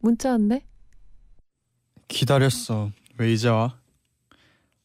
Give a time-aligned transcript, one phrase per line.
[0.00, 0.64] 문자 왔네.
[2.08, 2.90] 기다렸어.
[3.18, 3.78] 왜 이제 와?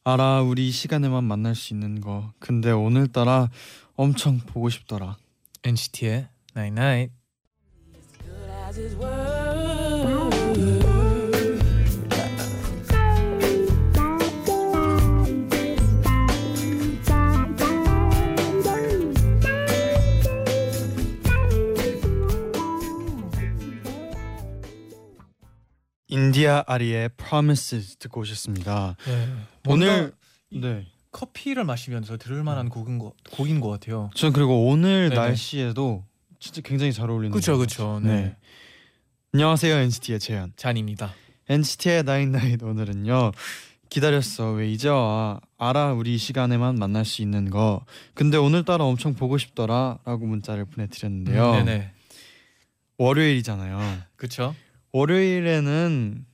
[0.04, 2.32] 알아, 우리 이 시간에만 만날 수 있는 거.
[2.38, 3.50] 근데 오늘따라
[3.96, 5.16] 엄청 보고 싶더라.
[5.64, 7.12] NCT의 Night Night.
[26.20, 28.96] 인디아 아리의 Promises 듣고 오셨습니다.
[29.06, 29.28] 네.
[29.66, 30.12] 오늘
[30.50, 30.86] 이- 네.
[31.12, 34.10] 커피를 마시면서 들을 만한 곡인 거 곡인 것 같아요.
[34.14, 35.14] 전 그리고 오늘 네네.
[35.20, 36.04] 날씨에도
[36.38, 37.58] 진짜 굉장히 잘 어울리는 것 그쵸.
[37.58, 38.00] 같아요.
[38.00, 38.34] 네.
[39.34, 40.52] 안녕하세요 NCT의 재현.
[40.56, 41.12] 잔입니다.
[41.48, 43.32] NCT의 나인나잇 오늘은요.
[43.90, 49.14] 기다렸어 왜 이제 와 알아 우리 이 시간에만 만날 수 있는 거 근데 오늘따라 엄청
[49.14, 51.92] 보고 싶더라라고 문자를 보내드렸는데요 음, 네네.
[52.98, 53.78] 월요일이잖아요
[54.16, 54.56] 그쵸.
[54.92, 56.24] 월요일에는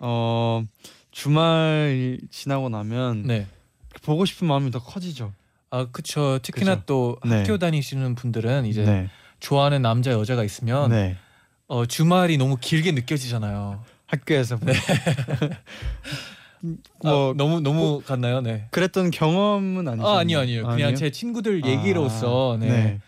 [0.00, 0.64] 어
[1.10, 3.46] 주말 지나고 나면 네.
[4.02, 5.32] 보고 싶은 마음이 더 커지죠
[5.70, 6.38] 아 그쵸.
[6.42, 6.86] 특히나 그죠.
[6.86, 7.38] 또 네.
[7.38, 9.08] 학교 다니시는 분들은 이제 네.
[9.38, 11.16] 좋아하는 남자 여자가 있으면 네.
[11.68, 13.84] 어, 주말이 너무 길게 느껴지잖아요.
[14.06, 14.74] 학교에서 뭐,
[17.04, 18.40] 뭐뭐 너무 너무 갔나요?
[18.40, 18.66] 네.
[18.72, 20.66] 그랬던 경험은 아니죠 아 아니요 아니요.
[20.66, 22.68] 그냥 제 친구들 얘기로서 네.
[22.68, 23.00] 네.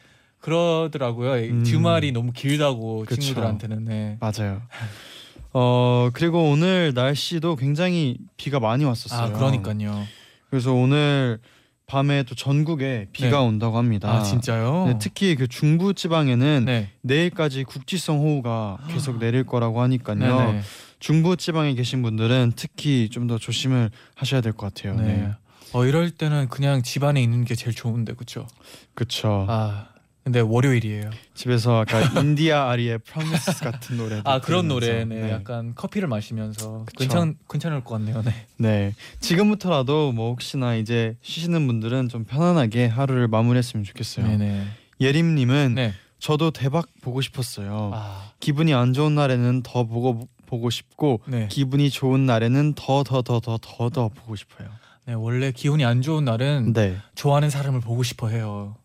[0.42, 1.32] 그러더라고요.
[1.50, 1.64] 음.
[1.64, 3.20] 주말이 너무 길다고 그쵸.
[3.20, 4.18] 친구들한테는 네.
[4.20, 4.60] 맞아요.
[5.54, 9.34] 어 그리고 오늘 날씨도 굉장히 비가 많이 왔었어요.
[9.34, 10.04] 아 그러니까요.
[10.50, 11.38] 그래서 오늘
[11.86, 13.46] 밤에 또 전국에 비가 네.
[13.46, 14.10] 온다고 합니다.
[14.10, 14.86] 아 진짜요?
[14.86, 16.90] 네, 특히 그 중부 지방에는 네.
[17.02, 20.18] 내일까지 국지성 호우가 계속 내릴 거라고 하니까요.
[20.18, 20.60] 네네.
[21.00, 24.94] 중부 지방에 계신 분들은 특히 좀 더 조심을 하셔야 될 것 같아요.
[24.96, 25.02] 네.
[25.16, 25.30] 네.
[25.74, 28.46] 어 이럴 때는 그냥 집 안에 있는 게 제일 좋은데 그렇죠.
[28.94, 29.46] 그렇죠.
[29.48, 29.88] 아
[30.24, 31.10] 근데 월요일이에요.
[31.34, 34.20] 집에서 아까 인디아 아리의 프로미스 같은 노래.
[34.24, 35.22] 아 그런 노래, 네.
[35.22, 35.30] 네.
[35.30, 36.98] 약간 커피를 마시면서 그쵸.
[36.98, 38.22] 괜찮 괜찮을 것 같네요.
[38.22, 38.32] 네.
[38.56, 38.94] 네.
[39.20, 44.26] 지금부터라도 뭐 혹시나 이제 쉬시는 분들은 좀 편안하게 하루를 마무리했으면 좋겠어요.
[44.26, 44.64] 네네.
[45.00, 45.92] 예림님은 네.
[46.20, 47.90] 저도 대박 보고 싶었어요.
[47.92, 51.48] 아 기분이 안 좋은 날에는 더 보고 보고 싶고 네.
[51.50, 54.68] 기분이 좋은 날에는 더 더 더 더 더 더 보고 싶어요.
[55.06, 58.76] 네 원래 기분이 안 좋은 날은 네, 좋아하는 사람을 보고 싶어 해요.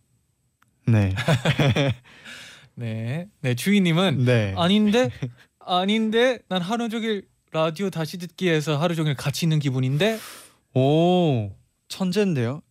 [0.91, 1.13] 네,
[2.75, 3.27] 네.
[3.41, 4.53] 네 주희님은 네.
[4.57, 5.09] 아닌데
[5.59, 10.19] 아닌데 난 하루 종일 라디오 다시 듣기에서 하루 종일 같이 있는 기분인데.
[10.73, 11.51] 오
[11.87, 12.61] 천재인데요.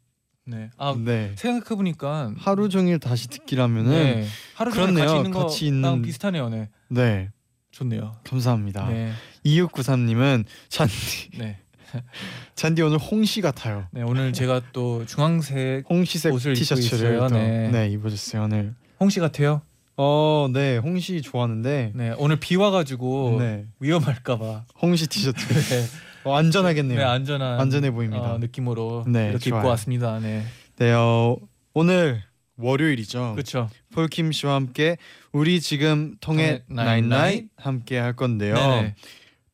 [0.44, 0.70] 네.
[0.78, 1.32] 아 네.
[1.36, 4.26] 생각해 보니까 하루 종일 다시 듣기라면은 네.
[4.54, 5.32] 하루 종일 그렇네요.
[5.32, 6.48] 같이 있는 거랑 있는- 비슷하네요.
[6.50, 6.68] 네.
[6.88, 7.30] 네.
[7.72, 8.16] 좋네요.
[8.24, 8.88] 감사합니다.
[8.88, 9.12] 네.
[9.44, 11.58] 2693님은 잔디 네.
[12.54, 13.86] 잔디 오늘 홍시 같아요.
[13.90, 14.02] 네.
[14.02, 17.18] 오늘 제가 또 중앙색 홍시색 옷을 입고 티셔츠를.
[17.18, 17.68] 또, 네.
[17.70, 17.88] 네.
[17.90, 18.74] 입으셨어요 오늘.
[19.00, 19.62] 홍씨 같아요.
[19.98, 22.14] 어, 네 홍시 좋아하는데 네.
[22.18, 24.64] 오늘 비 와가지고 네 위험할까봐.
[24.82, 25.84] 홍시 티셔츠 네.
[26.24, 26.98] 어, 안전하겠네요.
[26.98, 27.04] 네.
[27.04, 28.34] 안전한 안전해 보입니다.
[28.34, 29.60] 어, 느낌으로 네, 이렇게 좋아요.
[29.60, 30.18] 입고 왔습니다.
[30.18, 30.44] 네.
[30.76, 31.36] 네, 어,
[31.72, 32.22] 오늘
[32.58, 33.32] 월요일이죠.
[33.34, 33.70] 그렇죠.
[33.94, 34.96] 폴킴 씨와 함께
[35.32, 38.54] 우리 지금 통했나잇나잇 함께 할 건데요.
[38.54, 38.94] 네네.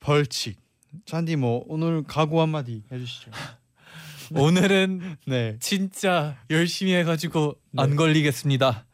[0.00, 0.56] 벌칙.
[1.04, 3.30] 잔디 뭐 오늘 각오 한마디 해주시죠.
[4.34, 5.56] 오늘은 네.
[5.60, 7.82] 진짜 열심히 해가지고 네.
[7.82, 8.86] 안 걸리겠습니다.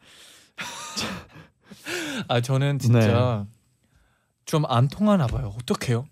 [2.27, 3.55] 아 저는 진짜 네.
[4.45, 5.55] 좀안 통하나 봐요.
[5.61, 6.05] 어떡해요?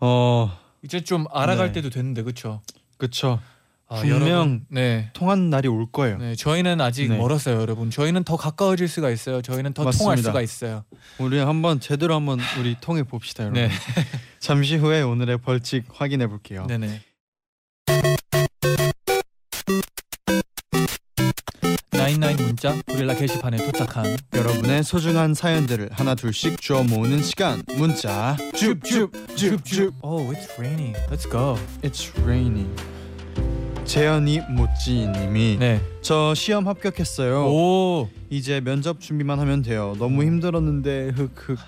[0.00, 1.72] 어, 이제 좀 알아갈 네.
[1.74, 2.62] 때도 됐는데 그렇죠?
[2.98, 3.40] 그쵸.
[3.88, 5.10] 아, 분명 여러분, 네.
[5.12, 6.18] 통한 날이 올 거예요.
[6.18, 7.16] 네, 저희는 아직 네.
[7.16, 7.88] 멀었어요, 여러분.
[7.90, 9.42] 저희는 더 가까워질 수가 있어요.
[9.42, 10.02] 저희는 더 맞습니다.
[10.04, 10.84] 통할 수가 있어요.
[11.18, 13.62] 우리 한번 제대로 한번 우리 통해 봅시다, 여러분.
[13.62, 13.70] 네,
[14.40, 16.66] 잠시 후에 오늘의 벌칙 확인해 볼게요.
[16.68, 17.00] 네, 네.
[21.92, 27.62] 나인나인 문자 고릴라 게시판에 도착한 여러분의 소중한 사연들을 하나 둘씩 주워 모으는 시간.
[27.76, 29.94] 문자 줍줍줍줍.
[30.02, 30.96] Oh, it's raining.
[31.08, 31.56] Let's go.
[31.82, 32.74] It's raining.
[33.86, 35.80] 재현이 모찌님이 네.
[36.02, 37.46] 저 시험 합격했어요.
[37.46, 38.08] 오.
[38.30, 39.94] 이제 면접 준비만 하면 돼요.
[39.98, 41.58] 너무 힘들었는데 흑흑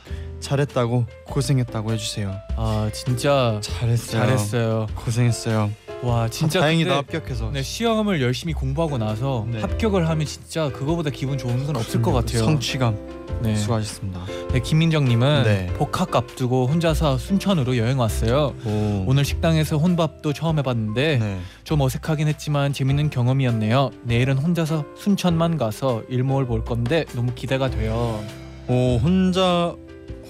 [0.40, 2.34] 잘했다고 고생했다고 해주세요.
[2.56, 4.20] 아 진짜 잘했어요.
[4.22, 4.86] 잘했어요.
[4.96, 5.70] 고생했어요.
[6.02, 7.50] 와 진짜 다행이다 근데 합격해서.
[7.52, 9.60] 네, 시험을 열심히 공부하고 나서 네.
[9.60, 12.44] 합격을 하면 진짜 그거보다 기분 좋은 건 없을 것 같아요.
[12.44, 12.96] 성취감
[13.42, 13.54] 네.
[13.56, 14.24] 수고하셨습니다.
[14.52, 15.66] 네, 김민정님은 네.
[15.76, 18.54] 복학 앞두고 혼자서 순천으로 여행 왔어요.
[18.64, 19.04] 오.
[19.06, 21.40] 오늘 식당에서 혼밥도 처음 해봤는데 네.
[21.64, 23.90] 좀 어색하긴 했지만 재밌는 경험이었네요.
[24.04, 28.22] 내일은 혼자서 순천만 가서 일몰 볼 건데 너무 기대가 돼요.
[28.68, 29.74] 오 혼자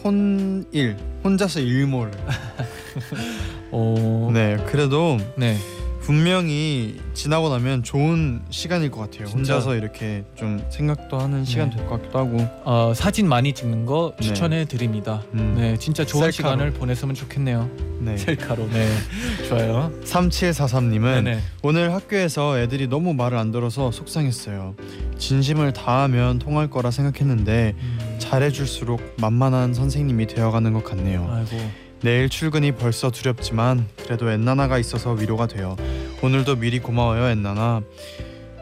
[0.04, 2.10] 혼일 혼자서 일몰.
[3.70, 5.56] 어, 네 그래도 네.
[6.00, 9.26] 분명히 지나고 나면 좋은 시간일 것 같아요.
[9.26, 9.54] 진짜.
[9.56, 11.76] 혼자서 이렇게 좀 생각도 하는 시간 네.
[11.76, 12.38] 될것 같기도 하고.
[12.64, 14.26] 어, 사진 많이 찍는 거 네.
[14.26, 15.22] 추천해 드립니다.
[15.34, 15.54] 음.
[15.58, 16.32] 네, 진짜 좋은 셀카로.
[16.32, 17.68] 시간을 보냈으면 좋겠네요.
[18.00, 18.16] 네.
[18.16, 18.70] 셀카로.
[18.70, 18.88] 네,
[19.50, 19.92] 좋아요.
[20.04, 21.40] 3743님은 네네.
[21.62, 24.76] 오늘 학교에서 애들이 너무 말을 안 들어서 속상했어요.
[25.18, 31.28] 진심을 다하면 통할 거라 생각했는데 음, 잘해줄수록 만만한 선생님이 되어가는 것 같네요.
[31.30, 31.87] 아이고.
[32.00, 35.76] 내일 출근이 벌써 두렵지만 그래도 엔나나가 있어서 위로가 돼요.
[36.22, 37.82] 오늘도 미리 고마워요 엔나나.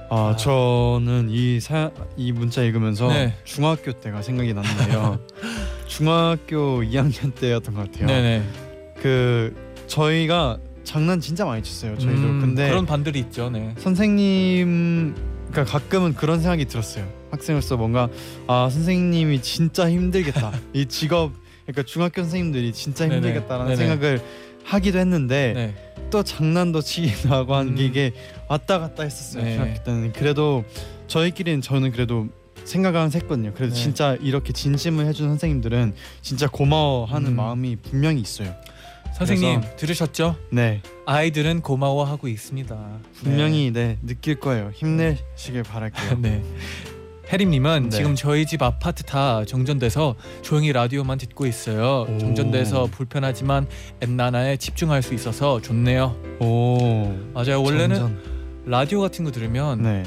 [0.09, 0.37] 아, 아.
[0.37, 3.35] 저는 이, 사, 이 문자 읽으면서 네.
[3.45, 5.19] 중학교 때가 생각이 났는데요.
[5.87, 8.07] 중학교 2학년 때였던 것 같아요.
[8.07, 8.45] 네네.
[9.03, 9.55] 그
[9.87, 11.99] 저희가 장난 진짜 많이 쳤어요.
[11.99, 13.51] 저희도 음, 근데 그런 반들이 있죠.
[13.51, 13.75] 네.
[13.79, 15.15] 선생님
[15.51, 17.07] 그러니까 가끔은 그런 생각이 들었어요.
[17.31, 18.09] 학생으로서 뭔가
[18.47, 20.53] 아 선생님이 진짜 힘들겠다.
[20.73, 21.33] 이 직업
[21.67, 23.17] 그러니까 중학교 선생님들이 진짜 네네.
[23.17, 23.89] 힘들겠다라는 네네.
[23.89, 24.23] 생각을
[24.65, 25.75] 하기도 했는데 네.
[26.11, 27.87] 또 장난도 치기도 하고 하는 게 음.
[27.87, 28.13] 이게
[28.49, 29.45] 왔다 갔다 했었어요.
[29.45, 29.55] 네.
[29.55, 30.65] 중학교 때는 그래도
[31.09, 32.29] 저희끼리는 저는 그래도
[33.01, 33.53] 항상 했거든요.
[33.55, 33.81] 그래도 네.
[33.81, 37.37] 진짜 이렇게 진심을 해준 선생님들은 진짜 고마워하는 음.
[37.37, 38.55] 마음이 분명히 있어요.
[39.17, 40.37] 선생님 들으셨죠?
[40.51, 42.99] 네, 아이들은 고마워하고 있습니다.
[43.15, 44.71] 분명히 네, 느낄 거예요.
[44.75, 46.19] 힘내시길 바랄게요.
[46.21, 46.43] 네.
[47.33, 47.97] 해림님은 네.
[47.97, 52.07] 지금 저희 집 아파트 다 정전돼서 조용히 라디오만 듣고 있어요.
[52.09, 52.19] 오.
[52.19, 53.67] 정전돼서 불편하지만
[54.01, 56.15] 엔나나에 집중할 수 있어서 좋네요.
[56.41, 57.63] 오, 맞아요.
[57.63, 58.63] 원래는 점점.
[58.67, 60.03] 라디오 같은 거 들으면 네,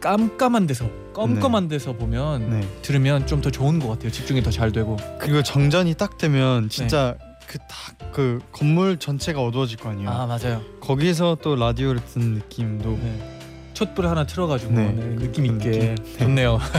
[0.00, 2.68] 깜깜한 데서 껌껌한 데서 보면 네.
[2.82, 4.10] 들으면 좀 더 좋은 것 같아요.
[4.10, 4.96] 집중이 더 잘 되고.
[5.18, 7.26] 그리고 정전이 딱 되면 진짜 네.
[7.48, 10.08] 그딱그 건물 전체가 어두워질 거 아니에요.
[10.08, 10.62] 아 맞아요.
[10.80, 13.38] 거기서 또 라디오를 듣는 느낌도 네.
[13.74, 14.92] 촛불 하나 틀어가지고 네.
[14.92, 16.18] 네, 느낌 있게 느낌.
[16.18, 16.58] 좋네요.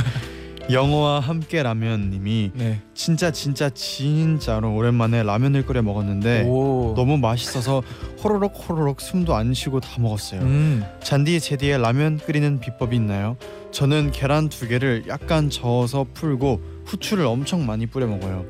[0.72, 2.80] 영어와 함께 라면님이 네.
[2.94, 6.94] 진짜 진짜 진짜로 오랜만에 라면을 끓여 먹었는데 오.
[6.96, 7.84] 너무 맛있어서
[8.24, 10.40] 호로록 호로록 숨도 안 쉬고 다 먹었어요.
[10.40, 10.86] 음.
[11.04, 13.36] 잔디 제디의 라면 끓이는 비법이 있나요?
[13.72, 18.46] 저는 계란 두 개를 약간 저어서 풀고 후추를 엄청 많이 뿌려 먹어요.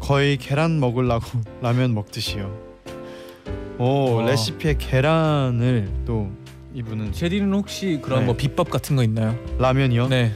[0.00, 1.26] 거의 계란 먹으려고
[1.60, 2.68] 라면 먹듯이요.
[3.78, 4.24] 오 와.
[4.24, 6.30] 레시피에 계란을 또
[6.78, 8.26] 이분은 제디는 혹시 그런 네.
[8.26, 9.36] 뭐 비법 같은 거 있나요?
[9.58, 10.06] 라면이요?
[10.06, 10.32] 네.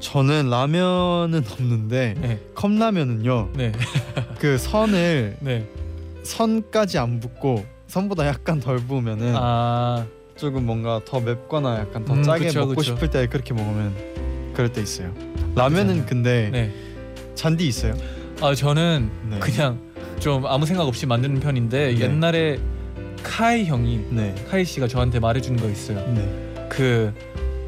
[0.00, 2.40] 저는 라면은 없는데 네.
[2.54, 3.52] 컵라면은요.
[3.54, 3.72] 네.
[4.38, 5.66] 그 선을 네.
[6.24, 10.06] 선까지 안 붓고 선보다 약간 덜 부으면은 아.
[10.36, 12.82] 조금 뭔가 더 맵거나 약간 더 음, 짜게 그쵸, 먹고 그쵸.
[12.82, 15.10] 싶을 때 그렇게 먹으면 그럴 때 있어요.
[15.56, 16.04] 라면은.
[16.04, 16.72] 근데 네.
[17.34, 17.94] 잔디 있어요?
[18.42, 19.38] 아 저는 네.
[19.38, 19.80] 그냥
[20.20, 22.00] 좀 아무 생각 없이 만드는 편인데 네.
[22.00, 22.60] 옛날에
[23.22, 24.34] 카이 형이 네.
[24.50, 25.98] 카이 씨가 저한테 말해준 거 있어요.
[26.12, 26.66] 네.
[26.68, 27.12] 그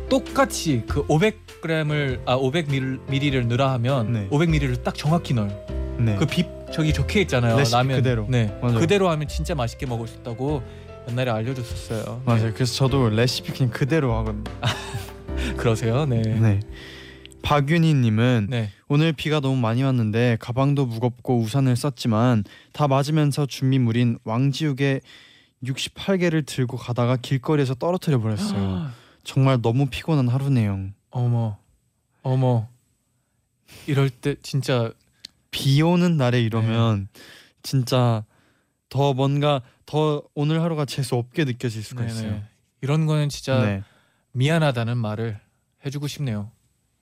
[0.08, 4.28] 똑같이 그 500g을 아 500ml를 넣으라 하면 네.
[4.30, 5.50] 500ml를 딱 정확히 넣어요.
[5.98, 6.16] 네.
[6.16, 7.56] 그 비 저기 적혀 있잖아요.
[7.56, 8.26] 레시피 라면 그대로.
[8.28, 8.56] 네.
[8.62, 8.78] 맞아요.
[8.78, 10.62] 그대로 하면 진짜 맛있게 먹을 수 있다고
[11.08, 12.22] 옛날에 알려줬었어요.
[12.24, 12.52] 맞아요.
[12.54, 14.44] 그래서 저도 레시피 그냥 그대로 하거든요.
[14.44, 15.54] 네.
[15.56, 16.06] 그러세요.
[16.06, 16.22] 네.
[16.22, 16.34] 네.
[16.38, 16.60] 네.
[17.42, 18.70] 박윤희님은 네.
[18.88, 25.00] 오늘 비가 너무 많이 왔는데 가방도 무겁고 우산을 썼지만 다 맞으면서 준비물인 왕지욱의
[25.64, 28.90] 68개를 들고 가다가 길거리에서 떨어뜨려 버렸어요.
[29.24, 30.90] 정말 너무 피곤한 하루네요.
[31.10, 31.58] 어머.
[32.22, 32.68] 어머.
[33.86, 34.92] 이럴 때 진짜
[35.50, 37.08] 비 오는 날에 이러면
[37.62, 38.24] 진짜
[38.88, 42.12] 더 뭔가 더 오늘 하루가 재수 없게 느껴질 수가 네네.
[42.12, 42.42] 있어요.
[42.80, 43.82] 이런 거는 진짜 네.
[44.32, 45.38] 미안하다는 말을
[45.84, 46.50] 해주고 싶네요.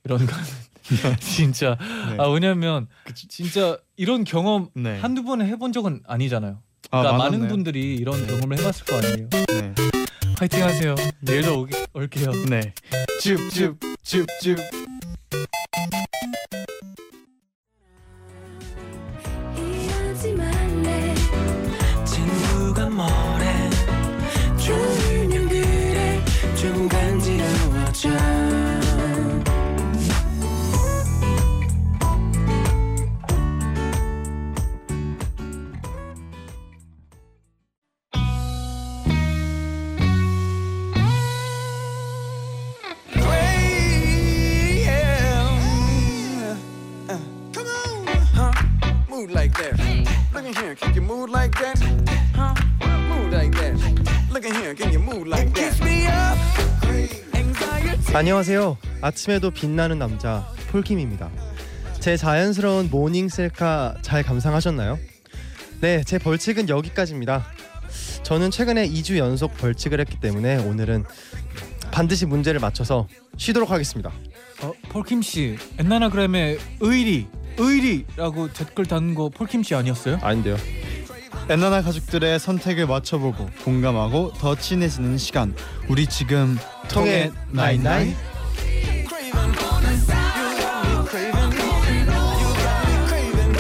[0.05, 0.45] 이런 거는
[1.21, 1.77] 진짜
[2.09, 2.17] 네.
[2.19, 2.89] 아 왜냐면
[3.29, 4.99] 진짜 이런 경험 네.
[5.01, 6.61] 한두 번 해본 적은 아니잖아요.
[6.91, 7.49] 아, 그러니까 많은 많았나요?
[7.49, 9.29] 분들이 이런 경험을 해봤을 거 아니에요.
[9.31, 9.75] 네.
[10.39, 10.95] 파이팅 하세요.
[11.21, 12.31] 내일도 오기, 올게요.
[12.49, 12.73] 네.
[13.21, 14.59] 줍줍줍줍
[19.57, 20.58] 이러지 말
[58.19, 58.77] 안녕하세요.
[59.01, 61.31] 아침에도 빛나는 남자 폴킴입니다.
[62.01, 64.99] 제 자연스러운 morning 셀카 잘 감상하셨나요?
[65.81, 67.47] 네, 제 벌칙은 여기까지입니다.
[68.25, 71.05] 저는 최근에 2주 연속 벌칙을 했기 때문에 오늘은
[71.93, 73.07] 반드시 문제를 맞춰서
[73.37, 74.11] 쉬도록 하겠습니다.
[74.63, 80.19] 어, 폴킴 씨 엔나나그램에 의리 의리라고 댓글 다는 거 폴킴 씨 아니었어요?
[80.23, 80.57] 아닌데요.
[81.49, 85.55] 엔나나 가족들의 선택을 맞춰보고 공감하고 더 친해지는 시간.
[85.89, 86.59] 우리 지금
[86.89, 88.17] 통했나잇나잇.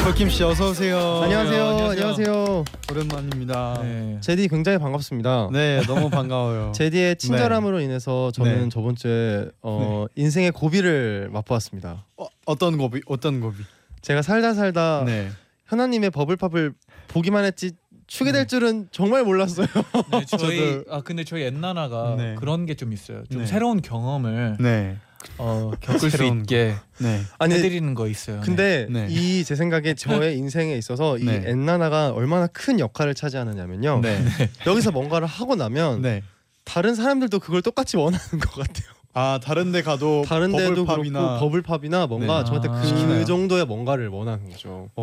[0.04, 1.20] 폴킴 씨 어서 오세요.
[1.22, 1.64] 안녕하세요.
[1.66, 1.90] 안녕하세요.
[1.90, 2.64] 안녕하세요.
[2.90, 3.80] 오랜만입니다.
[3.82, 3.88] 네.
[3.88, 4.20] 네.
[4.22, 5.50] 제디 굉장히 반갑습니다.
[5.86, 6.72] 너무 반가워요.
[6.74, 8.68] 제디의 친절함으로 인해서 저는 네.
[8.70, 12.06] 저번 주에 어, 인생의 고비를 맛보았습니다.
[12.16, 13.02] 어, 어떤 고비?
[13.06, 13.62] 어떤 고비?
[14.00, 15.28] 제가 살다 살다 네.
[15.66, 16.72] 현아님의 Bubble Pop을
[17.08, 17.72] 보기만 했지
[18.08, 19.66] 추게 될 줄은 정말 몰랐어요.
[20.10, 22.34] 네, 저희 아 근데 저희 엔나나가 네.
[22.38, 23.22] 그런 게 좀 있어요.
[23.30, 23.46] 좀 네.
[23.46, 24.96] 새로운 경험을 네.
[25.36, 27.20] 어, 겪을 수 새로운 있게 네.
[27.38, 28.40] 아니 해드리는 거 있어요.
[28.42, 29.06] 근데 네.
[29.10, 31.42] 이 제 생각에 저의 인생에 있어서 이 네.
[31.46, 34.00] 엔나나가 얼마나 큰 역할을 차지하느냐면요.
[34.02, 34.24] 네.
[34.66, 36.22] 여기서 뭔가를 하고 나면 네.
[36.64, 38.88] 다른 사람들도 그걸 똑같이 원하는 것 같아요.
[39.14, 42.44] 아 다른 데 가도 다른 데도 버블팝이나 그렇고 버블팝이나 뭔가 네.
[42.44, 42.72] 저한테 아.
[42.80, 43.24] 그 시키나요?
[43.24, 44.90] 정도의 뭔가를 원하는 거죠.
[44.94, 45.02] 오,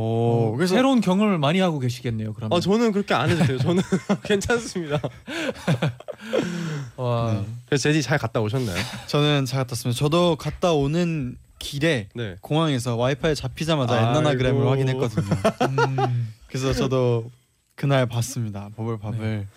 [0.53, 2.33] 어, 그래서 새로운 경험을 많이 하고 계시겠네요.
[2.33, 3.57] 그러면 아 저는 그렇게 안 해도 돼요.
[3.57, 3.81] 저는
[4.24, 5.00] 괜찮습니다.
[6.97, 7.45] 와, 네.
[7.65, 8.77] 그래서 제디 잘 갔다 오셨나요?
[9.07, 9.97] 저는 잘 갔다 왔습니다.
[10.00, 12.35] 저도 갔다 오는 길에 네.
[12.41, 14.07] 공항에서 와이파이 잡히자마자 아이고.
[14.09, 15.25] 엔나나그램을 확인했거든요.
[15.67, 17.29] 음, 그래서 저도
[17.75, 18.69] 그날 봤습니다.
[18.77, 19.47] 버블팝을.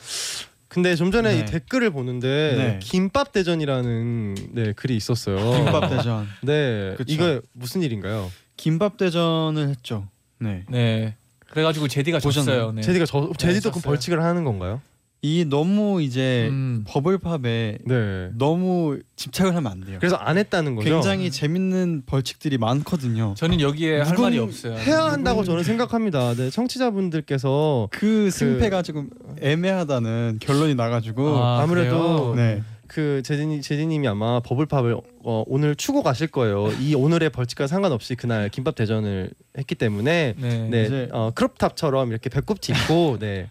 [0.69, 1.41] 근데 좀 전에 네.
[1.41, 2.79] 이 댓글을 보는데 네.
[2.83, 5.37] 김밥 대전이라는 네 글이 있었어요.
[5.37, 6.27] 김밥 대전.
[6.43, 7.13] 네, 그쵸.
[7.13, 8.31] 이거 무슨 일인가요?
[8.57, 10.09] 김밥 대전을 했죠.
[10.39, 10.65] 네.
[10.69, 11.15] 네.
[11.51, 12.57] 그래가지고 제디가 보셨나요?
[12.57, 12.73] 졌어요.
[12.73, 12.83] 네.
[12.83, 13.91] 제디가 저 제디도 그럼 졌어요.
[13.93, 14.83] 벌칙을 하는 건가요?
[15.21, 18.31] 이 너무 이제 음, 버블팝에 네.
[18.37, 19.97] 너무 집착을 하면 안 돼요.
[19.99, 20.89] 그래서 안 했다는 거죠.
[20.89, 23.35] 굉장히 재밌는 벌칙들이 많거든요.
[23.37, 24.75] 저는 여기에 할 말이 없어요.
[24.77, 26.35] 해야 한다고 저는 생각합니다.
[26.35, 29.11] 네, 청취자분들께서 그 승패가 조금
[29.41, 32.35] 애매하다는 결론이 나가지고 아, 아무래도 그래요?
[32.37, 32.63] 네.
[32.87, 36.71] 그 제디님 제디님이 아마 버블팝을 어, 오늘 추고 가실 거예요.
[36.81, 40.69] 이 오늘의 벌칙과 상관없이 그날 김밥 대전을 했기 때문에 네.
[40.71, 43.51] 네, 이제- 어, 크롭탑처럼 이렇게 배꼽티 입고 네.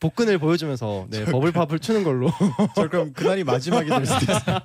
[0.00, 2.30] 복근을 보여주면서 네, 버블팝을 추는 걸로.
[2.76, 4.58] 저 그럼 그날이 마지막이 될 수도 있어요.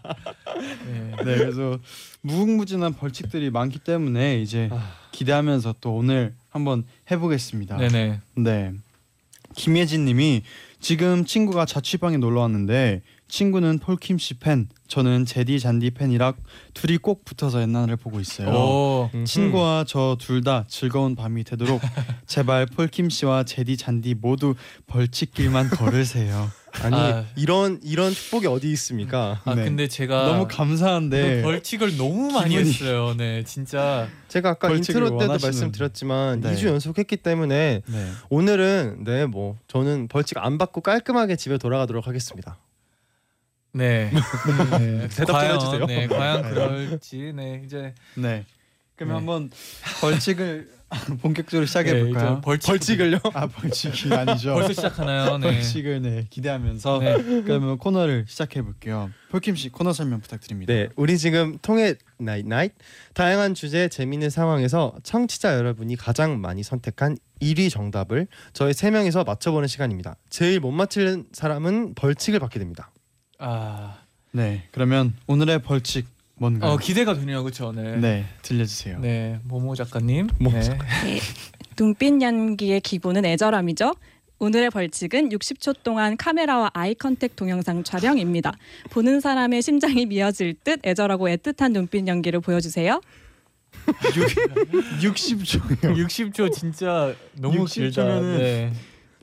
[0.86, 1.15] 네.
[1.24, 1.79] 네, 그래서
[2.21, 4.91] 무궁무진한 벌칙들이 많기 때문에 이제 아.
[5.12, 7.77] 기대하면서 또 오늘 한번 해보겠습니다.
[7.77, 8.19] 네네.
[8.36, 8.74] 네.
[9.55, 10.43] 김예진 님이
[10.79, 16.33] 지금 친구가 자취방에 놀러 왔는데 친구는 폴킴 씨 팬, 저는 제디 잔디 팬이라
[16.74, 18.50] 둘이 꼭 붙어서 엔나나를 보고 있어요.
[18.50, 19.09] 오.
[19.25, 21.79] 친구와 저 둘 다 즐거운 밤이 되도록
[22.27, 24.55] 제발 폴킴 씨와 제디 잔디 모두
[24.88, 26.50] 벌칙길만 걸으세요.
[26.81, 27.25] 아니 아.
[27.36, 29.41] 이런 이런 축복이 어디 있습니까?
[29.45, 29.63] 아 네.
[29.63, 33.13] 근데 제가 너무 감사한데 벌칙을 너무 많이 기분이- 했어요.
[33.17, 34.07] 네, 진짜.
[34.27, 36.53] 제가 아까 인트로 때도 원하시는- 말씀드렸지만 네.
[36.53, 38.12] 2주 연속했기 때문에 네.
[38.29, 42.57] 오늘은 네 뭐 저는 벌칙 안 받고 깔끔하게 집에 돌아가도록 하겠습니다.
[43.71, 44.11] 네.
[44.79, 45.07] 네.
[45.09, 45.85] 대답 좀 과연, 해주세요.
[45.85, 47.33] 네, 과연 그럴지.
[47.35, 48.45] 네, 이제 네.
[48.95, 49.19] 그러면 네.
[49.19, 49.51] 한번
[50.01, 50.79] 벌칙을
[51.21, 52.41] 본격적으로 시작해 네, 볼까요?
[52.43, 53.19] 벌칙 벌칙 을요?
[53.33, 54.55] 아 벌칙이 아니죠.
[54.55, 55.38] 벌써 시작하나요?
[55.38, 55.51] 네.
[55.51, 57.41] 벌칙을 네 기대하면서 네.
[57.43, 59.11] 그러면 코너를 시작해 볼게요.
[59.29, 60.73] 폴킴 씨 코너 설명 부탁드립니다.
[60.73, 62.74] 네, 우리 지금 통했나잇나잇
[63.13, 69.67] 다양한 주제 재미있는 상황에서 청취자 여러분이 가장 많이 선택한 1위 정답을 저희 세 명이서 맞춰보는
[69.67, 70.15] 시간입니다.
[70.29, 72.91] 제일 못 맞히는 사람은 벌칙을 받게 됩니다.
[73.39, 73.98] 아,
[74.31, 76.05] 네, 그러면 오늘의 벌칙
[76.36, 76.72] 뭔가요?
[76.72, 77.72] 어 기대가 되네요, 그렇죠?
[77.72, 77.96] 네.
[77.96, 79.00] 네, 들려주세요.
[79.00, 80.27] 네, 모모 작가님.
[80.39, 81.19] 모모 네.
[81.77, 83.96] 눈빛 연기의 기본은 애절함이죠.
[84.39, 88.53] 오늘의 벌칙은 60초 동안 카메라와 아이 컨택 동영상 촬영입니다.
[88.89, 93.01] 보는 사람의 심장이 미어질 듯 애절하고 애틋한 눈빛 연기를 보여주세요.
[95.01, 95.81] 60초요.
[95.81, 98.01] 60초 진짜 너무 60 길다.
[98.03, 98.74] 초면은 네.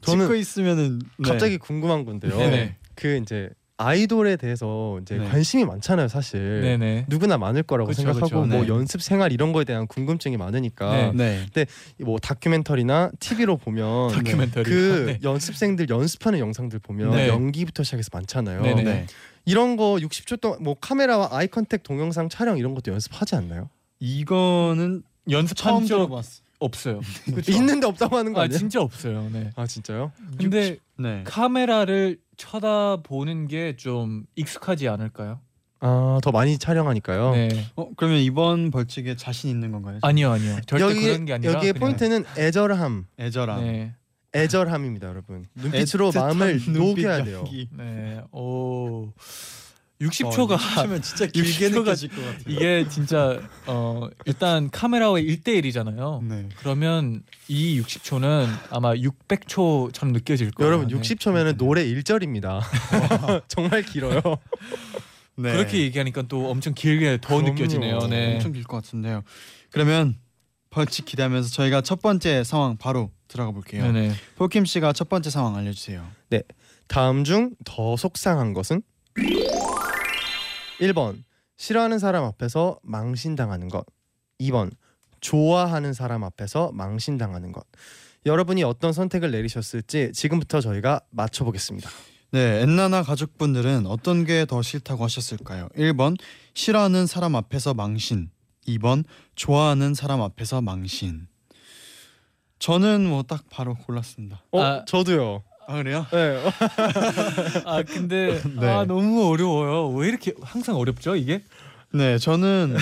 [0.02, 1.28] 저는 있으면은 네.
[1.28, 2.36] 갑자기 궁금한 건데요.
[2.36, 2.76] 네네.
[2.94, 5.28] 그 이제 아이돌에 대해서 이제 네.
[5.28, 6.62] 관심이 많잖아요, 사실.
[6.62, 7.06] 네네.
[7.08, 8.46] 누구나 많을 거라고 그쵸, 생각하고 그쵸.
[8.46, 8.68] 뭐 네.
[8.68, 11.44] 연습 생활 이런 거에 대한 궁금증이 많으니까 네.
[11.52, 11.66] 네.
[12.00, 14.64] 뭐 다큐멘터리나 TV로 보면 다큐멘터리.
[14.64, 15.18] 그 네.
[15.22, 17.28] 연습생들 연습하는 영상들 보면 네.
[17.28, 18.62] 연기부터 시작해서 많잖아요.
[18.62, 18.82] 네네.
[18.82, 19.06] 네.
[19.44, 23.68] 이런 거 60초 동안 뭐 카메라와 아이 컨택 동영상 촬영 이런 것도 연습하지 않나요?
[24.00, 26.40] 이거는 연습한 처음 적 들어봤어.
[26.58, 27.00] 없어요.
[27.50, 28.58] 있는데 없다고 하는 거아 아니에요?
[28.58, 29.28] 진짜 없어요.
[29.30, 29.50] 네.
[29.56, 30.12] 아 진짜요?
[30.38, 31.22] 근데 네.
[31.24, 35.40] 카메라를 쳐다보는 게 좀 익숙하지 않을까요?
[35.80, 37.32] 아 더 많이 촬영하니까요.
[37.32, 37.48] 네.
[37.76, 39.98] 어 그러면 이번 벌칙에 자신 있는 건가요?
[40.02, 40.56] 아니요, 아니요.
[40.66, 43.60] 절대 여기 그런 게 아니라 여기에 그냥- 포인트는 애절함, 애절함.
[43.64, 43.94] 네.
[44.34, 45.46] 애절함입니다, 여러분.
[45.54, 47.38] 눈빛으로 마음을 녹여야 돼요.
[47.38, 47.68] 연기.
[47.72, 48.20] 네.
[48.32, 49.12] 오.
[50.02, 52.40] 어, 60초가 60초면 진짜 길게 60초가 느껴질 것 같아요.
[52.46, 56.22] 이게 진짜 어 일단 카메라와 1대1이잖아요.
[56.24, 56.48] 네.
[56.58, 60.66] 그러면 이 60초는 아마 600초처럼 느껴질 거예요.
[60.68, 60.94] 여러분 네.
[61.00, 62.60] 60초면은 노래 1절입니다.
[63.48, 64.20] 정말 길어요.
[65.38, 65.52] 네.
[65.52, 67.52] 그렇게 얘기하니까 또 엄청 길게 더 그럼요.
[67.54, 67.98] 느껴지네요.
[68.08, 68.34] 네.
[68.34, 69.22] 엄청 길 것 같은데요.
[69.70, 70.16] 그러면
[70.70, 73.82] 벌칙 기대하면서 저희가 첫 번째 상황 바로 들어가 볼게요.
[73.90, 74.14] 네네.
[74.36, 76.06] 폴킴 씨가 첫 번째 상황 알려주세요.
[76.86, 78.82] 다음 중 더 속상한 것은
[80.80, 81.22] 1번
[81.56, 83.84] 싫어하는 사람 앞에서 망신당하는 것
[84.40, 84.70] 2번
[85.20, 87.64] 좋아하는 사람 앞에서 망신당하는 것
[88.26, 91.88] 여러분이 어떤 선택을 내리셨을지 지금부터 저희가 맞춰보겠습니다
[92.32, 95.68] 네, 엔나나 가족분들은 어떤 게 더 싫다고 하셨을까요?
[95.76, 96.18] 1번
[96.54, 98.30] 싫어하는 사람 앞에서 망신
[98.68, 99.04] 2번
[99.36, 101.28] 좋아하는 사람 앞에서 망신
[102.58, 104.42] 저는 뭐 딱 바로 골랐습니다.
[104.50, 104.60] 어?
[104.60, 104.84] 아.
[104.86, 106.06] 저도요 아 그래요?
[106.12, 106.42] 네.
[107.66, 108.68] 아 근데 네.
[108.68, 109.88] 아 너무 어려워요.
[109.90, 111.42] 왜 이렇게 항상 어렵죠 이게?
[111.92, 112.76] 네, 저는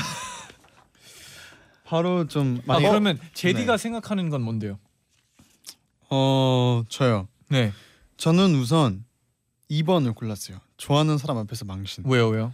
[1.84, 3.78] 바로 좀 아 많이 그러면 제디가 네.
[3.78, 4.78] 생각하는 건 뭔데요?
[6.10, 7.28] 어 저요.
[7.48, 7.72] 네.
[8.16, 9.04] 저는 우선
[9.70, 10.58] 2번을 골랐어요.
[10.76, 12.04] 좋아하는 사람 앞에서 망신.
[12.06, 12.52] 왜요 왜요?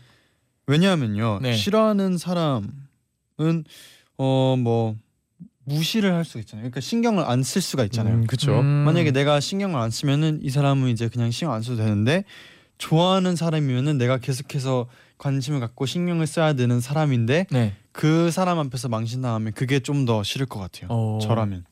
[0.66, 1.54] 왜냐하면요 네.
[1.54, 2.68] 싫어하는 사람은
[4.16, 4.96] 어 뭐
[5.70, 6.62] 무시를 할 수가 있잖아요.
[6.64, 8.14] 그러니까 신경을 안 쓸 수가 있잖아요.
[8.16, 8.64] 음, 그쵸 음.
[8.66, 12.24] 만약에 내가 신경을 안 쓰면은 이 사람은 이제 그냥 신경 안 써도 되는데
[12.78, 17.74] 좋아하는 사람이면은 내가 계속해서 관심을 갖고 신경을 써야 되는 사람인데 네.
[17.92, 20.88] 그 사람 앞에서 망신당하면 그게 좀 더 싫을 것 같아요.
[20.90, 21.18] 어.
[21.22, 21.64] 저라면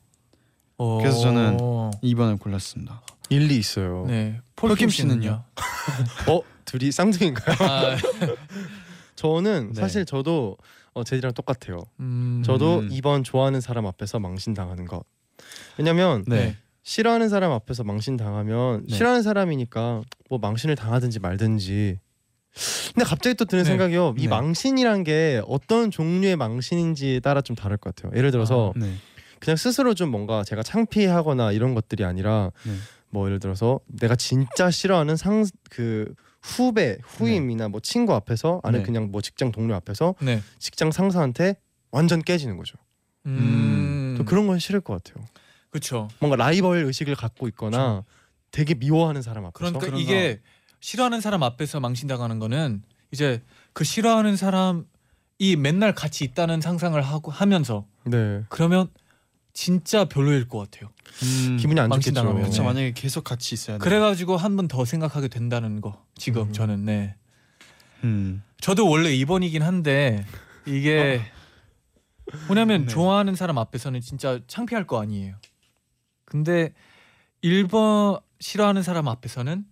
[0.77, 0.99] 어.
[0.99, 1.57] 그래서 저는
[2.03, 3.01] 2번을 골랐습니다.
[3.29, 4.39] 일리 있어요 네.
[4.55, 5.43] 폴킴 폴킴 씨는요?
[6.27, 6.41] 어?
[6.65, 7.55] 둘이 쌍둥이인가요?
[7.59, 7.95] 아,
[9.15, 9.81] 저는 네.
[9.81, 10.57] 사실 저도
[10.99, 12.43] 어, 제디랑 똑같아요 음.
[12.45, 12.89] 저도 음.
[12.89, 15.03] 2번 좋아하는 사람 앞에서 망신 당하는 것
[15.77, 16.57] 왜냐면 네.
[16.83, 18.95] 싫어하는 사람 앞에서 망신 당하면 네.
[18.95, 21.99] 싫어하는 사람이니까 뭐 망신을 당하든지 말든지.
[22.93, 23.69] 근데 갑자기 또 드는 네.
[23.69, 24.15] 생각이요.
[24.17, 24.27] 이 네.
[24.27, 28.17] 망신이란 게 어떤 종류의 망신인지에 따라 좀 다를 것 같아요.
[28.17, 28.91] 예를 들어서 네.
[29.39, 32.73] 그냥 스스로 좀 뭔가 제가 창피하거나 이런 것들이 아니라 네.
[33.11, 38.83] 뭐 예를 들어서 내가 진짜 싫어하는 상 그 후배, 후임이나 뭐 친구 앞에서 아니 네.
[38.83, 40.41] 그냥 뭐 직장 동료 앞에서 네.
[40.57, 41.55] 직장 상사한테
[41.91, 42.77] 완전 깨지는 거죠.
[43.25, 44.15] 음.
[44.17, 45.25] 또 그런 건 싫을 것 같아요.
[45.69, 46.07] 그렇죠.
[46.19, 48.03] 뭔가 라이벌 의식을 갖고 있거나
[48.51, 49.99] 되게 미워하는 사람 앞에서 그러니까 그런가?
[49.99, 50.41] 이게
[50.79, 53.41] 싫어하는 사람 앞에서 망신당하는 거는 이제
[53.73, 54.85] 그 싫어하는 사람이
[55.57, 58.43] 맨날 같이 있다는 상상을 하고 하면서 네.
[58.49, 58.89] 그러면
[59.53, 60.89] 진짜 별로일 것 같아요.
[61.23, 62.33] 음, 기분이 안 좋겠죠.
[62.33, 62.61] 그렇죠.
[62.61, 62.67] 네.
[62.67, 63.83] 만약에 계속 같이 있어야 돼.
[63.83, 66.53] 그래가지고 한 번 더 생각하게 된다는 거 지금 음.
[66.53, 67.15] 저는 네.
[68.03, 68.41] 음.
[68.61, 70.25] 저도 원래 2번이긴 한데
[70.65, 71.21] 이게
[72.47, 72.87] 뭐냐면 네.
[72.87, 75.35] 좋아하는 사람 앞에서는 진짜 창피할 거 아니에요.
[76.25, 76.73] 근데
[77.43, 79.65] 1번 싫어하는 사람 앞에서는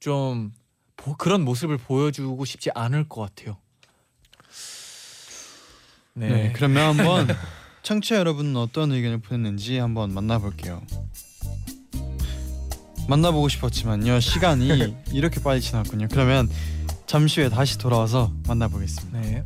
[0.00, 0.52] 좀
[0.96, 3.56] 보- 그런 모습을 보여주고 싶지 않을 것 같아요.
[6.14, 6.28] 네.
[6.28, 6.52] 네.
[6.54, 7.28] 그러면 한번
[7.86, 10.82] 청취자 여러분은 어떤 의견을 보냈는지 한번 만나볼게요.
[13.08, 16.08] 만나보고 싶었지만요 시간이 이렇게 빨리 지났군요.
[16.10, 16.48] 그러면
[17.06, 19.20] 잠시 후에 다시 돌아와서 만나보겠습니다.
[19.20, 19.44] 네.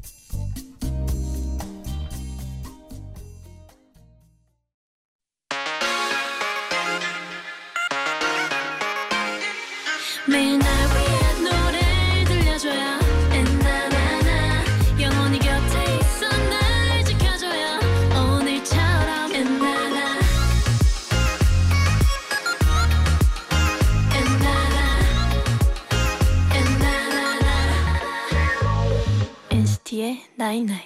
[30.50, 30.83] night night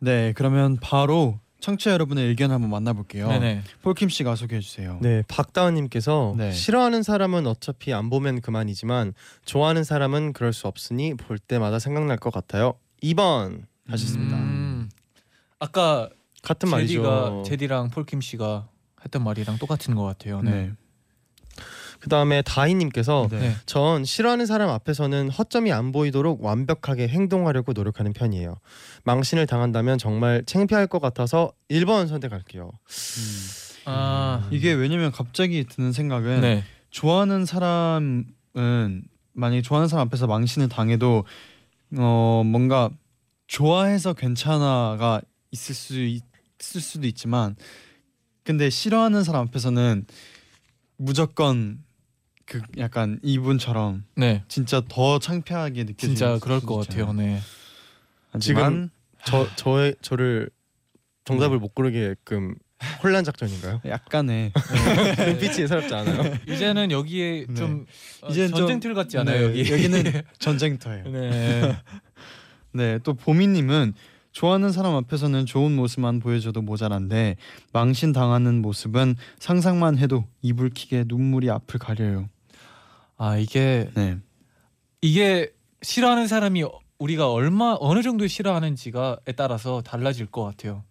[0.00, 3.28] 네, 그러면 바로 청취자 여러분의 의견 한번 만나볼게요.
[3.28, 3.62] 네네.
[3.82, 4.98] 폴킴 씨가 소개해 주세요.
[5.00, 6.50] 네, 박다은님께서 네.
[6.50, 12.32] 싫어하는 사람은 어차피 안 보면 그만이지만 좋아하는 사람은 그럴 수 없으니 볼 때마다 생각날 것
[12.32, 12.74] 같아요.
[13.00, 14.36] 2번 하셨습니다.
[14.36, 14.90] 음,
[15.60, 16.10] 아까
[16.42, 17.42] 같은 제디가 말이죠.
[17.46, 18.68] 제디랑 폴킴 씨가
[19.04, 20.42] 했던 말이랑 똑같은 것 같아요.
[20.42, 20.50] 네.
[20.50, 20.72] 네.
[22.02, 23.38] 그 다음에 다희님께서 네.
[23.38, 23.54] 네.
[23.64, 28.56] 전 싫어하는 사람 앞에서는 허점이 안 보이도록 완벽하게 행동하려고 노력하는 편이에요.
[29.04, 32.72] 망신을 당한다면 정말 창피할 것 같아서 1번 선택할게요.
[32.72, 33.48] 음.
[33.84, 36.64] 아, 이게 왜냐면 갑자기 드는 생각은 네.
[36.90, 38.24] 좋아하는 사람은
[39.34, 41.24] 만약에 좋아하는 사람 앞에서 망신을 당해도
[41.98, 42.90] 어 뭔가
[43.46, 45.20] 좋아해서 괜찮아가
[45.52, 47.54] 있을 수 있을 수도 있지만
[48.42, 50.04] 근데 싫어하는 사람 앞에서는
[50.96, 51.82] 무조건
[52.46, 54.42] 그 약간 이분처럼 네.
[54.48, 57.06] 진짜 더 창피하게 느껴지는 진짜 그럴 것 있잖아요.
[57.06, 57.26] 같아요.
[57.26, 57.40] 네.
[58.30, 58.90] 하지만
[59.24, 60.50] 저 저의 저를
[61.24, 62.54] 정답을 못 고르게끔
[63.02, 63.80] 혼란 작전인가요?
[63.86, 64.52] 약간의
[65.28, 66.36] 눈빛이 예사롭지 않아요.
[66.48, 67.54] 이제는 여기에 네.
[67.54, 67.86] 좀
[68.22, 71.04] 어, 이제는 좀- 전쟁틀 같지 않아요 네, 여기 여기는 전쟁터예요.
[71.08, 71.76] 네.
[72.74, 73.94] 네, 또 보미님은
[74.32, 77.36] 좋아하는 사람 앞에서는 좋은 모습만 보여줘도 모자란데
[77.72, 82.28] 망신 당하는 모습은 상상만 해도 이불킥에 눈물이 앞을 가려요.
[83.18, 84.18] 아 이게 네,
[85.02, 86.64] 이게 싫어하는 사람이
[86.98, 90.82] 우리가 얼마 어느 정도 싫어하는지가에 따라서 달라질 것 같아요.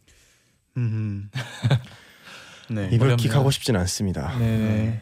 [0.78, 1.30] 음,
[2.70, 2.90] 네.
[2.92, 3.18] 이불.
[3.18, 4.38] 킥하고 싶진 않습니다.
[4.38, 5.02] 네.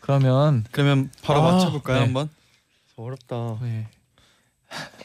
[0.00, 2.04] 그러면 그러면 바로 아, 맞춰볼까요 네.
[2.04, 2.28] 한번?
[2.96, 3.58] 어렵다.
[3.62, 3.88] 네.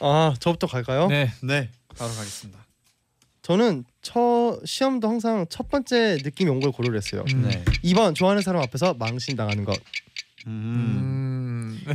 [0.00, 1.08] 아 저부터 갈까요?
[1.08, 1.32] 네.
[1.42, 2.65] 네, 바로 가겠습니다.
[3.46, 7.24] 저는 첫 시험도 항상 첫 번째 느낌이 온 걸 고르를 했어요.
[7.32, 7.42] 음.
[7.48, 9.78] 네, 2번 좋아하는 사람 앞에서 망신 당하는 것.
[10.48, 11.94] 음, 음.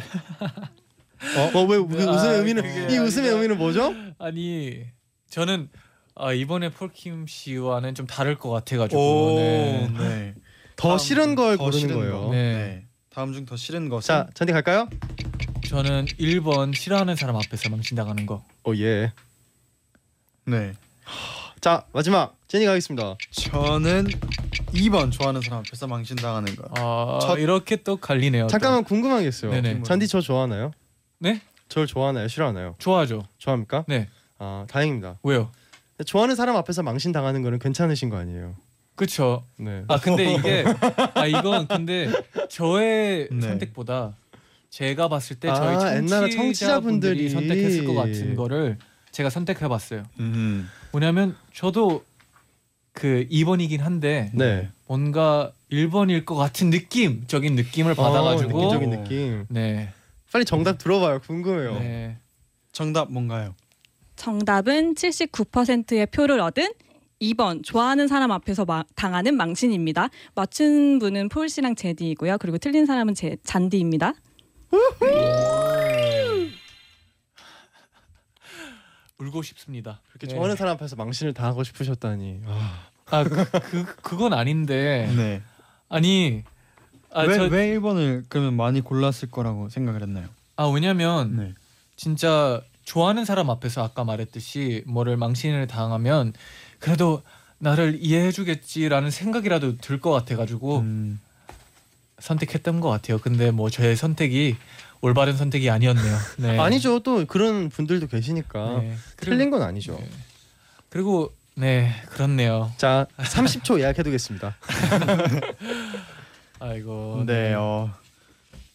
[1.35, 3.93] 어, 어, 왜그 아, 웃음의 의미는 그게 이 웃음의 아니라- 의미는 뭐죠?
[4.17, 4.85] 아니
[5.29, 5.67] 저는
[6.15, 9.89] 아, 이번에 폴킴 씨와는 좀 다를 것 같아가지고 오, 네.
[9.97, 10.33] 네.
[10.77, 12.21] 더 다음 싫은 걸 더 고르는 싫은 거예요.
[12.27, 12.31] 거.
[12.31, 12.37] 네.
[12.53, 12.85] 네.
[13.09, 14.87] 다음 중 더 싫은 것은 자, 잔디 갈까요?
[15.67, 18.41] 저는 1번 싫어하는 사람 앞에서 망신당하는 거.
[18.63, 19.11] 오 예.
[20.45, 20.73] 네,
[21.61, 23.15] 자 마지막 제니 가겠습니다.
[23.31, 24.07] 저는
[24.73, 26.67] 2번 좋아하는 사람 앞에서 망신 당하는 거.
[26.75, 28.43] 아 첫- 이렇게 또 갈리네요.
[28.43, 28.47] 또.
[28.47, 29.51] 잠깐만 궁금한 게 있어요.
[29.51, 29.83] 네네.
[29.83, 30.71] 잔디 저 좋아하나요?
[31.19, 31.39] 네?
[31.69, 32.27] 저를 좋아하나요?
[32.27, 32.75] 싫어하나요?
[32.79, 33.23] 좋아하죠.
[33.37, 33.85] 좋아합니까?
[33.87, 34.09] 네.
[34.39, 35.19] 아 다행입니다.
[35.23, 35.51] 왜요?
[36.05, 38.55] 좋아하는 사람 앞에서 망신 당하는 거는 괜찮으신 거 아니에요?
[38.95, 39.43] 그쵸.
[39.57, 39.83] 네.
[39.87, 40.65] 아 근데 이게
[41.13, 42.09] 아 이건 근데
[42.49, 43.41] 저의 네.
[43.47, 44.15] 선택보다
[44.71, 47.29] 제가 봤을 때 아, 저희 옛날에 청취자분들이 청취자분들이.
[47.29, 48.77] 선택했을 것 같은 거를
[49.11, 50.03] 제가 선택해봤어요.
[50.19, 52.03] 음, 뭐냐면 저도
[52.93, 54.69] 그 2번이긴 한데 네.
[54.87, 59.45] 뭔가 1번일 것 같은 느낌적인 느낌을 받아가지고 어, 느낌적인 느낌.
[59.49, 59.89] 네,
[60.31, 61.19] 빨리 정답 들어봐요.
[61.19, 61.79] 궁금해요.
[61.79, 62.17] 네.
[62.71, 63.55] 정답 뭔가요?
[64.15, 66.71] 정답은 79%의 표를 얻은
[67.21, 70.09] 2번 좋아하는 사람 앞에서 마- 당하는 망신입니다.
[70.35, 72.37] 맞춘 분은 폴 씨랑 제디이고요.
[72.39, 74.13] 그리고 틀린 사람은 제 잔디입니다.
[79.21, 79.99] 울고 싶습니다.
[80.09, 80.33] 그렇게 네.
[80.33, 82.41] 좋아하는 사람 앞에서 망신을 당하고 싶으셨다니.
[82.47, 82.79] 아,
[83.11, 85.41] 아, 그, 그 그건 아닌데 네.
[85.89, 86.43] 아니
[87.13, 90.27] 아, 왜, 저, 왜 1번을 그러면 많이 골랐을 거라고 생각을 했나요?
[90.55, 91.53] 아 왜냐면 네.
[91.95, 96.33] 진짜 좋아하는 사람 앞에서 아까 말했듯이 뭐를 망신을 당하면
[96.79, 97.21] 그래도
[97.59, 101.19] 나를 이해해주겠지라는 생각이라도 들 것 같아가지고 음,
[102.19, 103.19] 선택했던 것 같아요.
[103.19, 104.55] 근데 뭐 저의 선택이
[105.01, 106.17] 올바른 선택이 아니었네요.
[106.37, 106.57] 네.
[106.59, 106.99] 아니죠.
[106.99, 108.95] 또 그런 분들도 계시니까 네.
[109.17, 109.97] 틀린 건 아니죠.
[109.99, 110.09] 네.
[110.89, 112.71] 그리고 네 그렇네요.
[112.77, 114.55] 자, 30초 예약해두겠습니다.
[116.59, 117.23] 아이고.
[117.25, 117.53] 네.
[117.53, 117.91] 어.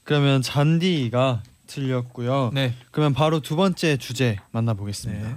[0.05, 2.51] 그러면 잔디가 틀렸고요.
[2.53, 2.75] 네.
[2.91, 5.29] 그러면 바로 두 번째 주제 만나보겠습니다.
[5.29, 5.37] 네.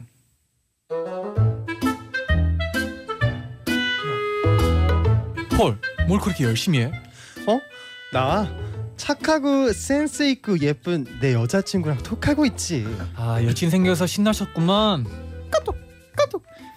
[5.58, 6.92] 폴, 뭘 그렇게 열심히 해?
[8.12, 8.50] 나
[9.00, 12.86] 착하고 센스 있고 예쁜 내 여자친구랑 톡하고 있지.
[13.16, 15.06] 아 여친 생겨서 신나셨구만.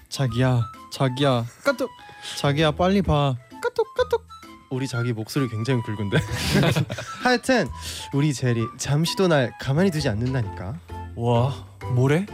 [0.09, 1.89] 자기야, 자기야, 까똑.
[2.37, 3.35] 자기야 빨리 봐.
[3.63, 4.23] 까똑, 까똑.
[4.71, 6.19] 우리 자기 목소리 굉장히 굵은데.
[7.25, 7.67] 하여튼
[8.13, 10.79] 우리 제리 잠시도 날 가만히 두지 않는다니까.
[11.17, 12.27] 와 뭐래?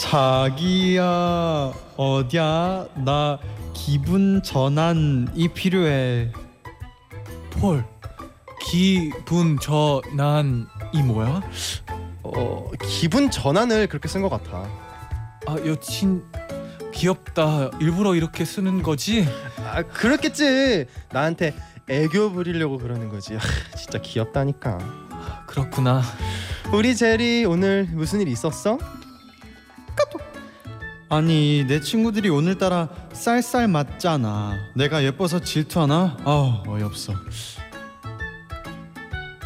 [0.00, 2.88] 자기야 어디야?
[3.04, 3.38] 나
[3.74, 6.32] 기분 전환이 필요해.
[7.50, 7.84] 폴
[8.64, 10.66] 기분 전환이
[11.04, 11.42] 뭐야?
[12.22, 14.66] 어 기분 전환을 그렇게 쓴 것 같아.
[15.46, 16.24] 아 여친
[16.92, 19.28] 귀엽다 일부러 이렇게 쓰는 거지?
[19.58, 20.86] 아 그렇겠지.
[21.12, 21.54] 나한테
[21.88, 23.36] 애교 부리려고 그러는 거지.
[23.36, 24.78] 아, 진짜 귀엽다니까.
[25.46, 26.02] 그렇구나.
[26.72, 28.78] 우리 제리 오늘 무슨 일 있었어?
[31.10, 34.56] 아니 내 친구들이 오늘따라 쌀쌀 맞잖아.
[34.74, 36.16] 내가 예뻐서 질투하나?
[36.24, 37.12] 아 어이없어.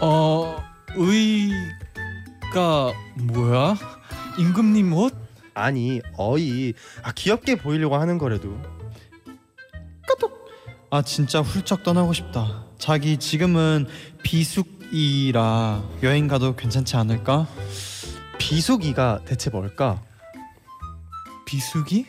[0.01, 0.63] 어
[0.97, 3.77] 의가 뭐야?
[4.39, 5.15] 임금님 옷?
[5.55, 8.57] 아니 어이 아 귀엽게 보이려고 하는 거래도
[10.91, 12.65] 아 진짜 훌쩍 떠나고 싶다.
[12.79, 13.87] 자기 지금은
[14.23, 17.47] 비숙이라 여행 가도 괜찮지 않을까?
[18.39, 20.01] 비수기가 대체 뭘까?
[21.45, 22.07] 비수기?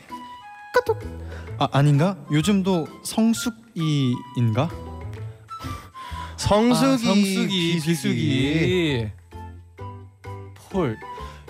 [1.57, 2.15] 아 아닌가?
[2.31, 4.69] 요즘도 성숙이인가?
[6.39, 7.83] 성수기, 아, 성수기 비수기.
[7.85, 9.09] 비수기.
[10.71, 10.97] 폴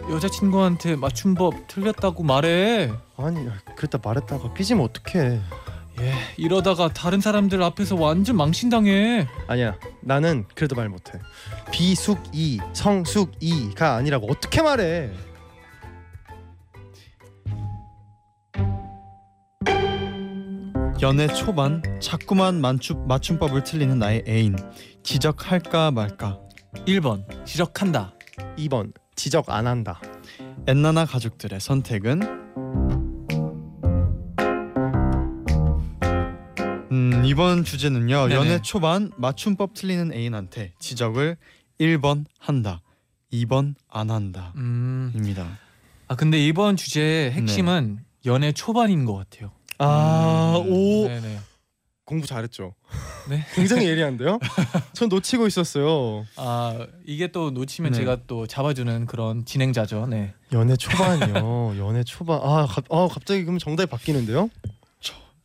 [0.10, 2.92] 여자친구한테 맞춤법 틀렸다고 말해.
[3.18, 5.40] 아니 그랬다 말했다가 삐지면 어떡해
[6.02, 9.28] 예 이러다가 다른 사람들 앞에서 완전 망신당해.
[9.48, 11.20] 아니야 나는 그래도 말 못해
[11.72, 15.12] 비숙이 성숙이가 아니라고 어떻게 말해
[21.02, 24.58] 연애 초반 자꾸만 맞춤, 맞춤법을 틀리는 나의 애인
[25.02, 26.40] 지적할까 말까
[26.86, 28.14] 1번 지적한다.
[28.58, 30.02] 2번 지적 안 한다.
[30.68, 32.22] 엔나나 가족들의 선택은
[36.92, 38.36] 음, 이번 주제는요 네네.
[38.36, 41.38] 연애 초반 맞춤법 틀리는 애인한테 지적을
[41.80, 42.82] 1번 한다
[43.32, 45.12] 2번 안 한다 음.
[45.16, 45.48] 입니다
[46.08, 49.52] 아 근데 이번 주제의 핵심은 연애 초반인 것 같아요.
[49.80, 51.40] 아, 오 네네.
[52.06, 52.74] 공부 잘했죠.
[53.30, 53.46] 네.
[53.54, 54.40] 굉장히 예리한데요?
[54.94, 56.26] 전 놓치고 있었어요.
[56.36, 57.98] 아 이게 또 놓치면 네.
[58.00, 60.08] 제가 또 잡아주는 그런 진행자죠.
[60.08, 60.34] 네.
[60.52, 61.76] 연애 초반이요.
[61.80, 62.40] 연애 초반.
[62.42, 64.50] 아, 갑, 아 갑자기 그럼 정답이 바뀌는데요?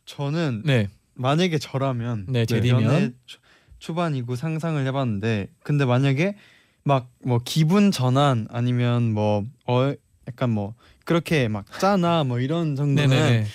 [0.05, 0.87] 저는 네.
[1.15, 2.83] 만약에 저라면 네, 제디면?
[2.83, 3.39] 연애 초-
[3.79, 6.35] 초반이고 상상을 해봤는데 근데 만약에
[6.83, 9.93] 막 뭐 기분 전환 아니면 뭐 어
[10.27, 13.45] 약간 뭐 그렇게 막 짜나 뭐 이런 정도는 네네네.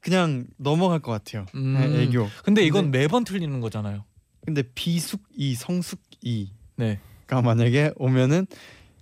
[0.00, 1.46] 그냥 넘어갈 것 같아요.
[1.54, 1.74] 음.
[1.74, 2.28] 네, 애교.
[2.44, 4.04] 근데 이건 매번 틀리는 거잖아요.
[4.44, 6.98] 근데 비숙이 성숙이가 네.
[7.30, 8.46] 만약에 오면은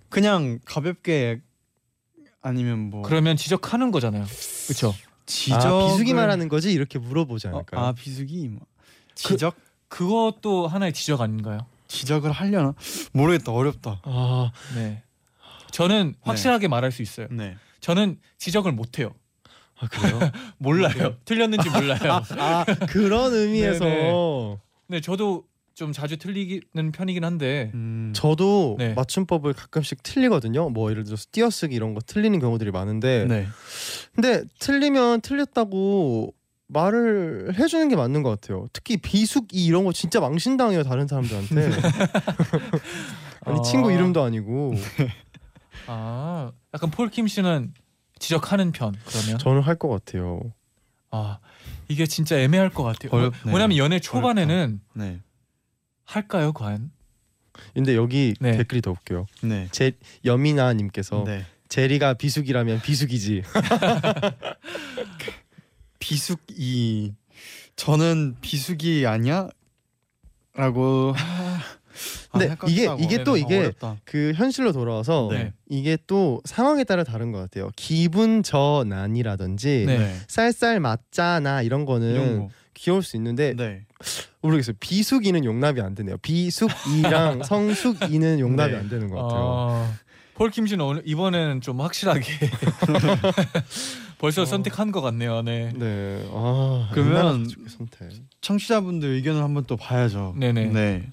[0.09, 1.41] 그냥 가볍게
[2.41, 4.25] 아니면 뭐 그러면 지적하는 거잖아요.
[4.65, 4.93] 그렇죠.
[5.25, 7.85] 지적 아, 비수기 말하는 거지 이렇게 물어보지 어, 않을까요?
[7.85, 8.65] 아 비숙이 뭐
[9.15, 9.55] 지적
[9.89, 11.65] 그것도 하나의 지적 아닌가요?
[11.87, 12.73] 지적을 하려나
[13.13, 14.01] 모르겠다 어렵다.
[14.03, 15.03] 아, 네.
[15.71, 17.27] 저는 확실하게 말할 수 있어요.
[17.31, 17.55] 네.
[17.79, 19.13] 저는 지적을 못 해요.
[19.79, 20.19] 아 그래요?
[20.57, 21.15] 몰라요.
[21.25, 22.21] 틀렸는지 몰라요.
[22.37, 24.57] 아 그런 의미에서 네네.
[24.87, 25.43] 네, 저도
[25.77, 28.11] 좀 자주 틀리는 편이긴 한데 음.
[28.15, 28.93] 저도 네.
[28.95, 30.69] 맞춤법을 가끔씩 틀리거든요.
[30.69, 33.47] 뭐 예를 들어서 띄어쓰기 이런 거 틀리는 경우들이 많은데 네.
[34.15, 36.33] 근데 틀리면 틀렸다고
[36.69, 38.65] 말을 해주는 게 맞는 것 같아요.
[38.73, 41.69] 특히 비숙이 이런 거 진짜 망신당해요 다른 사람들한테.
[43.45, 43.61] 아니 아.
[43.61, 44.73] 친구 이름도 아니고
[45.85, 47.73] 아 약간 폴킴 씨는
[48.19, 50.41] 지적하는 편 그러면 저는 할 것 같아요.
[51.11, 51.39] 아
[51.87, 53.11] 이게 진짜 애매할 것 같아요.
[53.11, 53.41] 어렵네요.
[53.45, 55.19] 뭐냐면 연애 초반에는 네.
[56.05, 56.91] 할까요 과연?
[57.73, 58.57] 근데 여기 네.
[58.57, 59.25] 댓글이 더 웃겨요.
[59.43, 59.67] 네.
[59.71, 59.93] 제
[60.25, 61.45] 여미나님께서 네.
[61.69, 63.43] 제리가 비숙이라면 비숙이지.
[65.99, 67.13] 비숙이
[67.75, 69.49] 저는 비숙이 아니야?
[70.53, 71.17] 라고 아,
[72.37, 72.97] 근데 헷갈린다고.
[73.01, 73.97] 이게- 이게 또 어, 이게 어렵다.
[74.05, 75.53] 그 현실로 돌아와서 네.
[75.69, 77.69] 이게 또 상황에 따라 다른 것 같아요.
[77.75, 80.15] 기분 전환이라든지 네.
[80.27, 82.49] 쌀쌀 맞잖아 이런 거는 이런 거.
[82.73, 83.81] 귀여울 수 있는데 네.
[84.41, 84.75] 모르겠어요.
[84.79, 86.17] 비숙이는 용납이 안 되네요.
[86.17, 88.77] 비숙이랑 성숙이는 용납이 네.
[88.77, 89.41] 안 되는 것 같아요.
[89.43, 89.93] 아,
[90.35, 92.21] 폴킴 씨는 오늘 이번에는 좀 확실하게
[94.19, 94.45] 벌써 어.
[94.45, 95.41] 선택한 것 같네요.
[95.41, 95.71] 네.
[95.75, 96.27] 네.
[96.31, 98.09] 아, 그러면 선택.
[98.41, 100.35] 청취자분들 의견을 한번 또 봐야죠.
[100.37, 100.65] 네네.
[100.67, 101.03] 네.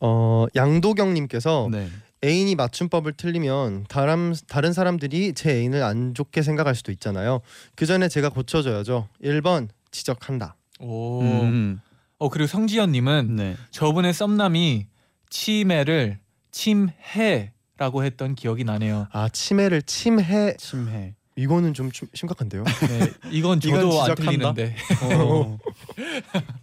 [0.00, 1.88] 어, 양도경님께서 네.
[2.24, 7.40] 애인이 맞춤법을 틀리면 다른 다른 사람들이 제 애인을 안 좋게 생각할 수도 있잖아요.
[7.76, 9.08] 그 전에 제가 고쳐줘야죠.
[9.22, 10.56] 1번 지적한다.
[10.80, 11.20] 오.
[11.22, 11.80] 음.
[12.18, 13.56] 어 그리고 성지연님은 네.
[13.70, 14.86] 저번에 썸남이
[15.30, 16.18] 치매를
[16.50, 19.06] 침해라고 했던 기억이 나네요.
[19.12, 21.14] 아 치매를 침해 침해.
[21.36, 22.64] 이거는 좀 심- 심각한데요.
[22.64, 24.14] 네, 이건 저도 안?
[24.14, 24.76] 틀리는데.
[25.14, 25.56] 어.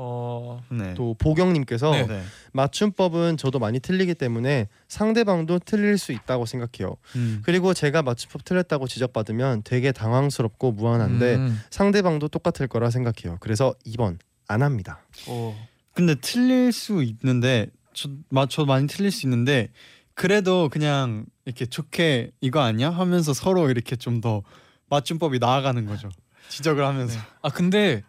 [0.00, 0.94] 어, 네.
[0.94, 2.22] 또 보경님께서 네.
[2.48, 2.52] 네.
[2.52, 6.96] 맞춤법은 저도 많이 틀리기 때문에 상대방도 틀릴 수 있다고 생각해요.
[7.16, 7.40] 음.
[7.44, 13.38] 그리고 제가 맞춤법 틀렸다고 지적받으면 되게 당황스럽고 무안한데 음, 상대방도 똑같을 거라 생각해요.
[13.40, 15.00] 그래서 2번 안 합니다.
[15.26, 15.54] 어,
[15.92, 19.68] 근데 틀릴 수 있는데 저, 마, 저 많이 틀릴 수 있는데
[20.14, 24.42] 그래도 그냥 이렇게 좋게 이거 아니야 하면서 서로 이렇게 좀 더
[24.90, 26.08] 맞춤법이 나아가는 거죠.
[26.48, 27.18] 지적을 하면서.
[27.18, 27.24] 네.
[27.42, 28.02] 아 근데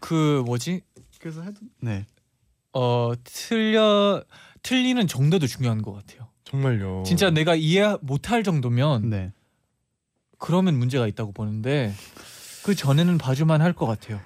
[0.00, 0.82] 그 뭐지?
[1.20, 2.04] 그래서 해도 네.
[2.78, 4.22] 어 틀려
[4.62, 6.28] 틀리는 정도도 중요한 것 같아요.
[6.44, 7.04] 정말요.
[7.06, 9.32] 진짜 내가 이해 못할 정도면 네.
[10.38, 11.94] 그러면 문제가 있다고 보는데
[12.62, 14.20] 그 전에는 봐주만 할 것 같아요.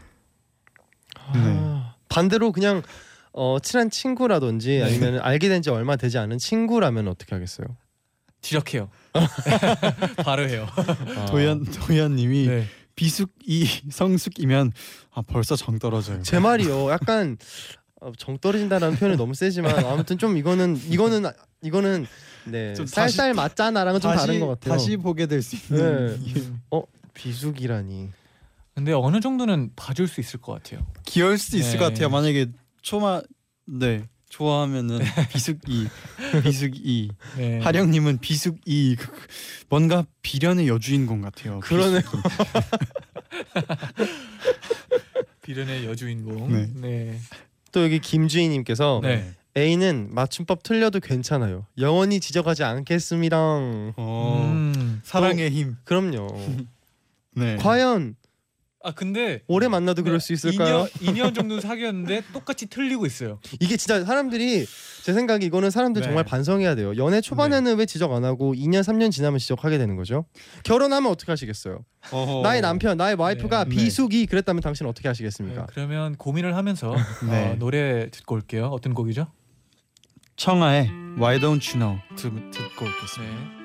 [1.16, 2.82] 아, 반대로 그냥
[3.32, 4.82] 어, 친한 친구라든지 네.
[4.82, 7.68] 아니면 알게 된 지 얼마 되지 않은 친구라면 어떻게 하겠어요?
[8.40, 8.90] 지적해요.
[10.24, 10.66] 바로 해요.
[11.16, 12.66] 아, 도현 도현님이 네.
[12.96, 14.72] 비숙이 성숙이면
[15.12, 16.22] 아 벌써 정 떨어져요.
[16.22, 16.90] 제 말이요.
[16.90, 17.79] 약간 어,
[18.18, 21.24] 정 떨어진다라는 표현이 너무 세지만 아무튼 좀 이거는 이거는
[21.62, 22.06] 이거는
[22.46, 24.74] 네좀 쌀쌀 다시- 맞잖아랑은 좀 다른 것 같아요.
[24.74, 26.18] 다시 보게 될 수 있는
[27.14, 28.08] 비숙이라니.
[28.74, 30.86] 근데 어느 정도는 봐줄 수 있을 것 같아요.
[31.04, 31.78] 귀여울 수도 있을 네.
[31.78, 32.08] 것 같아요.
[32.08, 32.46] 만약에
[32.82, 33.20] 초마
[33.66, 35.00] 네 좋아하면은
[35.32, 35.88] 비숙이
[36.44, 37.58] 비숙이 네.
[37.60, 38.96] 하령님은 비숙이
[39.68, 41.60] 뭔가 비련의 여주인공 같아요.
[41.60, 42.00] 그러네요.
[45.42, 46.52] 비련의 여주인공.
[46.52, 46.70] 네.
[46.74, 47.18] 네.
[47.72, 49.34] 또 여기 김주희님께서 네.
[49.56, 51.66] A는 맞춤법 틀려도 괜찮아요.
[51.78, 53.36] 영원히 지적하지 않겠습니다.
[53.38, 55.00] 어, 음.
[55.04, 55.76] 사랑의 힘.
[55.84, 56.28] 그럼요.
[57.34, 57.56] 네.
[57.56, 58.14] 과연
[58.82, 60.86] 아 근데 오래 만나도 그럴 수 있을까요?
[61.00, 63.38] 2년, 2년 정도 사귀었는데 똑같이 틀리고 있어요.
[63.60, 64.64] 이게 진짜 사람들이
[65.02, 66.06] 제 생각에 이거는 사람들 네.
[66.06, 66.96] 정말 반성해야 돼요.
[66.96, 70.24] 연애 초반에는 왜 지적 안 하고 2년 3년 지나면 지적하게 되는 거죠?
[70.64, 71.84] 결혼하면 어떻게 하시겠어요?
[72.10, 72.40] 어허.
[72.42, 73.70] 나의 남편, 나의 와이프가 네.
[73.70, 75.66] 비수기 그랬다면 당신 은 어떻게 네, 하시겠습니까?
[75.66, 76.94] 그러면 고민을 하면서
[77.28, 77.50] 네.
[77.50, 78.66] 어, 노래 듣고 올게요.
[78.68, 79.26] 어떤 곡이죠?
[80.36, 80.88] 청하의
[81.18, 83.59] Why Don't You Know 듣, 듣고 오겠습니다.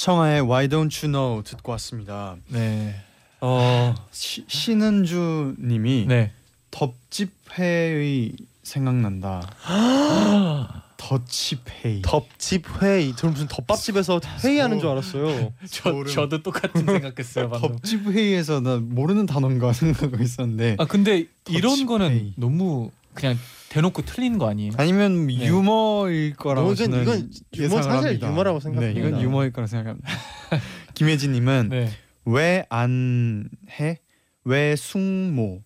[0.00, 2.36] 청하의 Why Don't You Know 듣고 왔습니다.
[2.48, 2.94] 네.
[3.42, 6.32] 어 시, 신은주님이 네.
[6.70, 8.32] 덥집회의
[8.62, 9.42] 생각난다.
[10.96, 12.00] 덧집회의.
[12.00, 13.14] 덮집 회의.
[13.14, 15.52] 저는 무슨 덮밥집에서 회의하는 줄 알았어요.
[15.70, 16.04] 저.
[16.04, 17.50] 저도 똑같은 생각했어요.
[17.50, 22.32] 덥집회의에서 나 모르는 단어인가 생각하고 있었는데 아 근데 이런 거는.
[22.36, 23.36] 너무 그냥
[23.68, 24.72] 대놓고 틀린 거 아니에요?
[24.76, 25.46] 아니면 네.
[25.46, 28.28] 유머일 거라고 저는 이건 유머, 사실 합니다.
[28.28, 29.00] 유머라고 생각합니다.
[29.00, 30.08] 네, 이건 유머일 거라 생각합니다.
[30.94, 31.90] 김혜진님은 네.
[32.24, 33.48] 왜안
[33.80, 34.00] 해?
[34.44, 35.62] 왜 숙모?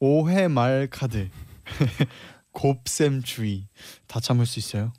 [0.00, 1.28] 오해 말 카드.
[2.52, 3.68] 곱셈 주의.
[4.06, 4.92] 다 참을 수 있어요?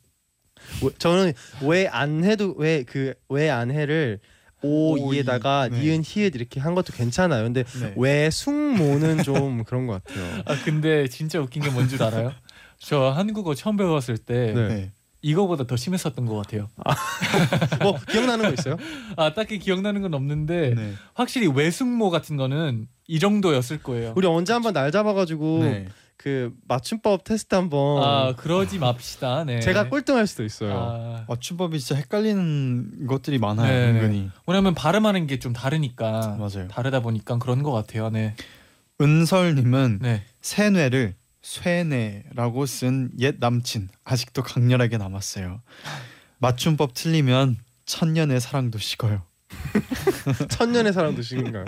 [0.84, 1.34] 왜- 저는
[1.64, 4.20] 왜 안 해도 왜 그 왜 안 해를
[4.62, 5.70] 오 오, 이에다가 이.
[5.72, 5.80] 네.
[5.82, 7.44] 니은 히읗 이렇게 한 것도 괜찮아요.
[7.44, 7.94] 근데 네.
[7.98, 10.42] 왜 숙모는 좀 그런 것 같아요.
[10.46, 12.34] 아 근데 진짜 웃긴 게 뭔 줄 알아요?
[12.78, 14.68] 저 한국어 처음 배웠을 때 네.
[14.68, 14.92] 네.
[15.22, 16.70] 이거보다 더 심했었던 것 같아요.
[17.82, 18.78] 뭐 기억나는 거 있어요?
[19.18, 20.94] 아 딱히 기억나는 건 없는데 네.
[21.14, 24.14] 확실히 외숙모 같은 거는 이 정도였을 거예요.
[24.16, 25.88] 우리 언제 한번 날 잡아가지고 네.
[26.22, 29.46] 그 맞춤법 테스트 한번 아 그러지 맙시다.
[29.46, 29.62] 네.
[29.62, 30.74] 제가 꼴등할 수도 있어요.
[30.76, 33.68] 아, 맞춤법이 진짜 헷갈리는 것들이 많아요.
[33.72, 34.00] 네, 네.
[34.02, 34.30] 은근히.
[34.46, 36.68] 왜냐면 발음하는 게 좀 다르니까 맞아요.
[36.68, 38.10] 다르다 보니까 그런 것 같아요.
[38.10, 38.36] 네.
[39.00, 40.24] 은설님은 네.
[40.42, 45.62] 세뇌를 쇠뇌라고 쓴 옛 남친 아직도 강렬하게 남았어요.
[46.40, 47.56] 맞춤법 틀리면
[47.86, 49.22] 천년의 사랑도 식어요.
[50.52, 51.64] 천년의 사랑도 식인가요?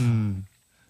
[0.00, 0.44] 음,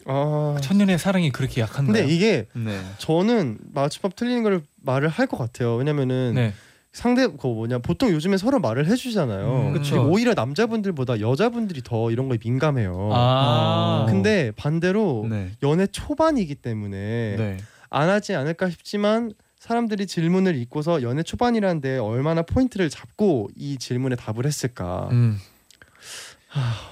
[0.06, 1.94] 아 천년의 사랑이 그렇게 약한가요?
[2.02, 2.80] 근데 이게 네.
[2.98, 5.76] 저는 맞춤법 틀리는 걸 말을 할 것 같아요.
[5.76, 6.54] 왜냐면은 네.
[6.92, 9.74] 상대 그 뭐냐 보통 요즘에 서로 말을 해주잖아요.
[9.74, 10.10] 음.
[10.10, 13.10] 오히려 남자분들보다 여자분들이 더 이런 거에 민감해요.
[13.12, 14.06] 아.
[14.08, 15.50] 근데 반대로 네.
[15.62, 17.56] 연애 초반이기 때문에 네.
[17.90, 24.44] 안 하지 않을까 싶지만 사람들이 질문을 읽고서 연애 초반이라는데 얼마나 포인트를 잡고 이 질문에 답을
[24.46, 25.40] 했을까 음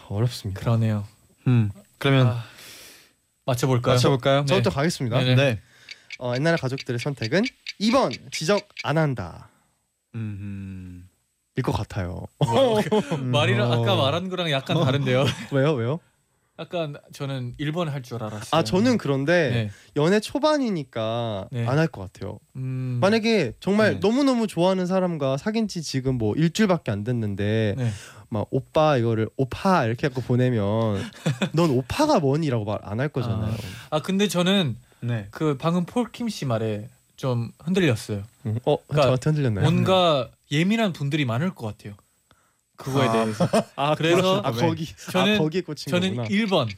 [0.08, 0.58] 어렵습니다.
[0.60, 1.04] 그러네요.
[1.46, 1.70] 음.
[1.98, 2.44] 그러면 아,
[3.46, 3.94] 맞춰볼까요?
[3.94, 4.40] 맞춰볼까요?
[4.40, 4.46] 네.
[4.46, 5.18] 저부터 가겠습니다.
[5.18, 5.34] 네네.
[5.34, 5.60] 네.
[6.18, 7.42] 어, 옛날 가족들의 선택은
[7.80, 9.48] 2번 지적 안 한다.
[10.14, 11.08] 음.
[11.56, 12.26] 일것 같아요.
[13.20, 13.82] 말이랑 어.
[13.82, 15.24] 아까 말한 거랑 약간 다른데요.
[15.52, 15.72] 왜요?
[15.74, 16.00] 왜요?
[16.58, 18.48] 약간 저는 1번 할 줄 알았어요.
[18.52, 19.70] 아 저는 그런데 네.
[19.96, 21.66] 연애 초반이니까 네.
[21.66, 22.38] 안할 것 같아요.
[22.56, 24.00] 음, 만약에 정말 네.
[24.00, 27.90] 너무 너무 좋아하는 사람과 사귄 지 지금 뭐 일주일밖에 안 됐는데 네.
[28.32, 31.02] 막 오빠 이거를 오파 이렇게 갖고 보내면
[31.52, 33.54] 넌 오파가 뭐니라고 말 안 할 거잖아요.
[33.90, 35.28] 아 근데 저는 네.
[35.30, 38.22] 그 방금 폴킴 씨 말에 좀 흔들렸어요.
[38.46, 38.58] 음.
[38.64, 39.70] 어 그러니까 저한테 흔들렸나요?
[39.70, 41.94] 뭔가 예민한 분들이 많을 것 같아요.
[42.76, 43.12] 그거에 아.
[43.12, 43.48] 대해서.
[43.76, 46.28] 아 그래서 아 거기 저는- 아 거기에 꽂힌 저는 거구나.
[46.28, 46.70] 1번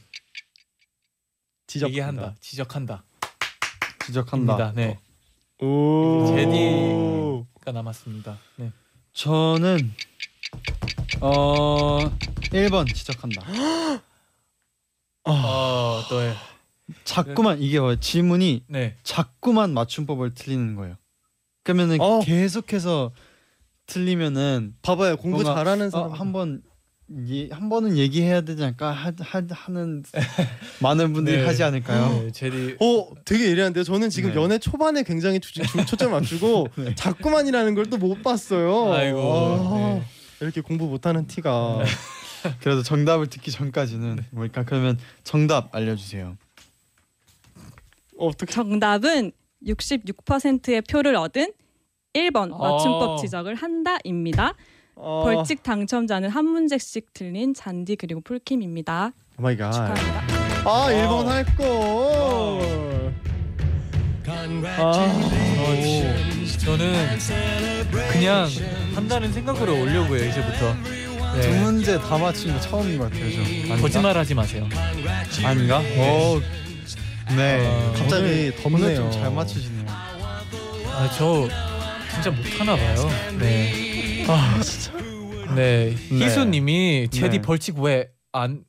[1.67, 1.89] 지적한다.
[1.89, 2.35] 얘기한다.
[2.41, 3.03] 지적한다.
[4.05, 4.53] 지적한다.
[4.53, 4.71] 입니다.
[4.75, 4.99] 네.
[5.65, 6.25] 오.
[6.35, 8.37] 제디가 남았습니다.
[8.57, 8.71] 네.
[9.13, 9.93] 저는
[11.21, 11.99] 어
[12.51, 13.41] 1번 지적한다.
[15.27, 16.33] 어, 또 해.
[17.03, 18.95] 자꾸만 이게 뭐 질문이 네.
[19.03, 20.95] 자꾸만 맞춤법을 틀리는 거예요.
[21.63, 22.19] 그러면은 어.
[22.19, 23.11] 계속해서
[23.87, 26.61] 틀리면은 봐봐요 공부 뭔가, 잘하는 어, 사람 한번
[27.27, 30.03] 예, 한 번은 얘기해야 되지 않을까 하, 하, 하는
[30.81, 31.45] 많은 분들이 네.
[31.45, 32.09] 하지 않을까요?
[32.23, 33.83] 네, 제디 어 되게 예리한데요.
[33.83, 34.35] 저는 지금 네.
[34.41, 36.95] 연애 초반에 굉장히 주, 주, 초점 맞추고 네.
[36.95, 38.91] 자꾸만이라는 걸 또 못 봤어요.
[38.93, 39.19] 아이고.
[39.21, 40.03] 아, 네.
[40.45, 41.83] 이렇게 공부 못하는 티가.
[42.61, 46.37] 그래도 정답을 듣기 전까지는 뭐니까 그러면 정답 알려주세요.
[48.17, 48.53] 어떻게?
[48.53, 49.31] 정답은
[49.65, 51.51] 66%의 표를 얻은
[52.13, 53.17] 1번 맞춤법 어.
[53.17, 54.53] 지적을 한다입니다.
[54.95, 55.23] 어...
[55.23, 59.11] 벌칙 당첨자는 한 문제씩 틀린 잔디 그리고 폴킴입니다.
[59.37, 59.71] Oh my god.
[59.71, 60.69] 축하합니다.
[60.69, 62.85] 아 1번 할 걸.
[64.77, 65.01] 어,
[66.59, 67.19] 저는
[68.11, 68.47] 그냥
[68.95, 70.73] 한다는 생각으로 올려고요 이제부터.
[71.41, 71.61] 두 네.
[71.61, 73.29] 문제 다 맞힌 거 처음인 것 같아요.
[73.31, 73.41] 저.
[73.41, 73.75] 아닌가?
[73.77, 74.69] 거짓말하지 마세요.
[75.43, 75.79] 아닌가?
[75.79, 76.41] 오,
[77.35, 77.67] 네.
[77.67, 78.85] 어, 갑자기 오늘, 덥네요.
[78.85, 79.85] 오늘 좀잘 맞추시네요.
[79.89, 81.49] 아저
[82.13, 83.09] 진짜 못하나 봐요.
[83.37, 84.25] 네.
[84.29, 84.93] 아 진짜.
[85.55, 85.93] 네.
[86.09, 86.25] 네.
[86.25, 87.41] 희수님이 제디 네.
[87.41, 88.63] 벌칙 왜안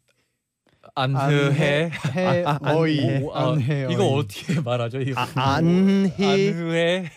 [0.97, 1.91] 안 안해 해?
[2.17, 3.23] 해 아, 아, 어이 안해.
[3.23, 3.57] 오, 아,
[3.93, 4.07] 이거.
[4.09, 5.01] 어떻게 말하죠?
[5.01, 7.13] 이거 아, 안해.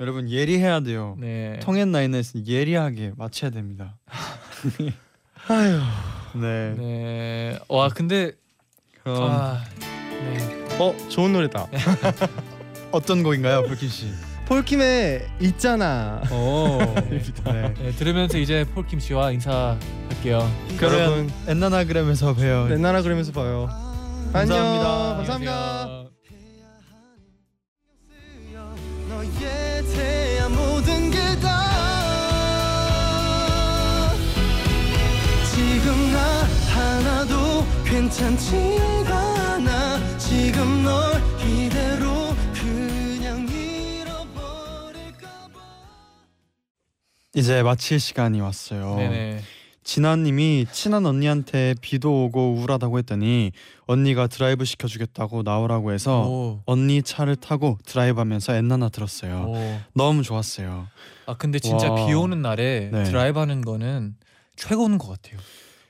[0.00, 1.14] 여러분 예리해야 돼요.
[1.18, 1.58] 네.
[1.62, 3.98] 통행 라인에서 예리하게 맞춰야 됩니다.
[5.48, 5.78] 아유.
[6.34, 6.74] 네.
[6.76, 7.58] 네.
[7.68, 8.32] 와 근데
[9.02, 10.66] 그럼 아, 네.
[10.78, 11.66] 어 좋은 노래다.
[12.92, 14.06] 어떤 곡인가요, 불킨 씨?
[14.46, 16.22] 폴킴의 있잖아.
[16.32, 16.78] 오.
[17.08, 17.22] 네.
[17.78, 20.50] 네, 들으면서 이제 폴킴 씨와 인사할게요.
[20.76, 22.66] 그러면 여러분 엔나나그램에서 봬요.
[22.68, 23.68] 그러면서 봐요.
[24.32, 24.56] 감사합니다.
[24.56, 25.16] 안녕.
[25.18, 25.52] 감사합니다.
[25.52, 26.09] 안녕하세요.
[37.20, 37.34] 나도
[37.84, 44.40] 괜찮지가 않아 지금 널 이대로 그냥 잃어버릴까봐
[47.34, 48.96] 이제 마칠 시간이 왔어요.
[48.96, 49.42] 네네.
[49.84, 53.52] 진아님이 친한 언니한테 비도 오고 우울하다고 했더니
[53.84, 56.62] 언니가 드라이브 시켜주겠다고 나오라고 해서 오.
[56.64, 59.44] 언니 차를 타고 드라이브하면서 엔나나 들었어요.
[59.46, 59.80] 오.
[59.92, 60.86] 너무 좋았어요.
[61.26, 62.06] 아 근데 진짜 와.
[62.06, 63.04] 비 오는 날에 네.
[63.04, 64.16] 드라이브하는 거는
[64.56, 65.38] 최고인 것 같아요.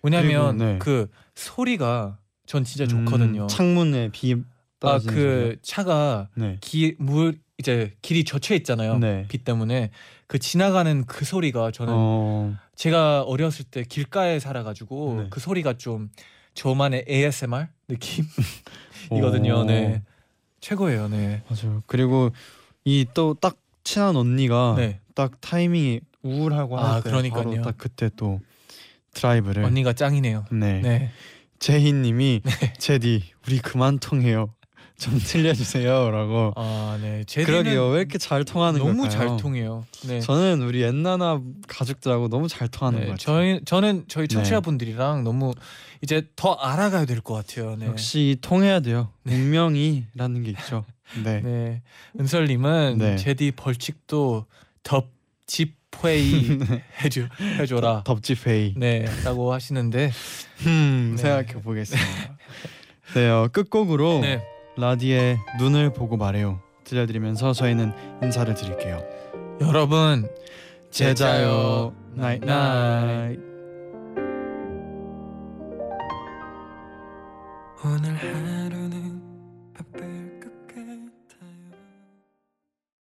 [0.03, 0.79] 왜냐하면 그리고, 네.
[0.79, 3.43] 그 소리가 전 진짜 좋거든요.
[3.43, 4.37] 음, 창문에 비아
[4.81, 6.29] 떨어지는 그 차가.
[6.35, 6.57] 네.
[6.61, 8.99] 기물 이제 길이 젖혀 있잖아요.
[8.99, 9.27] 네.
[9.29, 9.91] 비 때문에
[10.27, 15.27] 그 지나가는 그 소리가 저는 어, 제가 어렸을 때 길가에 살아가지고 네.
[15.31, 16.09] 그 소리가 좀
[16.55, 19.61] 저만의 ASMR 느낌이거든요.
[19.61, 19.65] 오.
[19.65, 20.03] 네
[20.61, 21.09] 최고예요.
[21.09, 21.43] 네.
[21.49, 21.83] 맞아요.
[21.87, 22.31] 그리고
[22.85, 25.01] 이 또 딱 친한 언니가 네.
[25.15, 27.63] 딱 타이밍이 우울하고 아, 그러니까요.
[27.63, 28.41] 딱 그때 또
[29.15, 30.45] 드라이브를 언니가 짱이네요.
[30.53, 30.81] 네.
[30.81, 31.11] 네.
[31.59, 32.43] 제희님이
[32.79, 34.53] 제디 우리 그만 통해요.
[34.99, 36.53] 좀 들려주세요라고.
[36.57, 37.25] 아 네.
[37.45, 37.89] 그러게요.
[37.89, 39.11] 왜 이렇게 잘 통하는 너무 걸까요?
[39.11, 39.87] 잘 통해요.
[40.07, 40.21] 네.
[40.21, 43.25] 저는 우리 엔나나 가족들하고 너무 잘 통하는 네, 것 같아요.
[43.39, 44.35] 저희 저는 저희 네.
[44.35, 45.55] 청취자분들이랑 너무
[46.03, 47.77] 이제 더 알아가야 될 것 같아요.
[47.77, 47.87] 네.
[47.87, 49.09] 역시 통해야 돼요.
[49.27, 50.85] 운명이라는 게 있죠.
[51.25, 51.41] 네.
[51.41, 51.83] 네.
[52.21, 53.17] 은설님은 네.
[53.17, 54.45] 제디 벌칙도
[54.83, 56.59] 덥집 회의
[57.03, 58.03] 해줘 해줘라.
[58.05, 58.75] 덥집 회의.
[58.77, 60.11] 네라고 하시는데
[60.67, 61.23] 음, 네.
[61.23, 62.09] 생각해 보겠습니다.
[63.15, 64.43] 네, 어, 끝곡으로 네.
[64.77, 69.03] 라디의 눈을 보고 말해요 들려드리면서 저희는 인사를 드릴게요.
[69.61, 70.29] 여러분
[70.91, 73.39] 제자요 나잇 나잇.
[77.85, 78.50] 오늘 하루는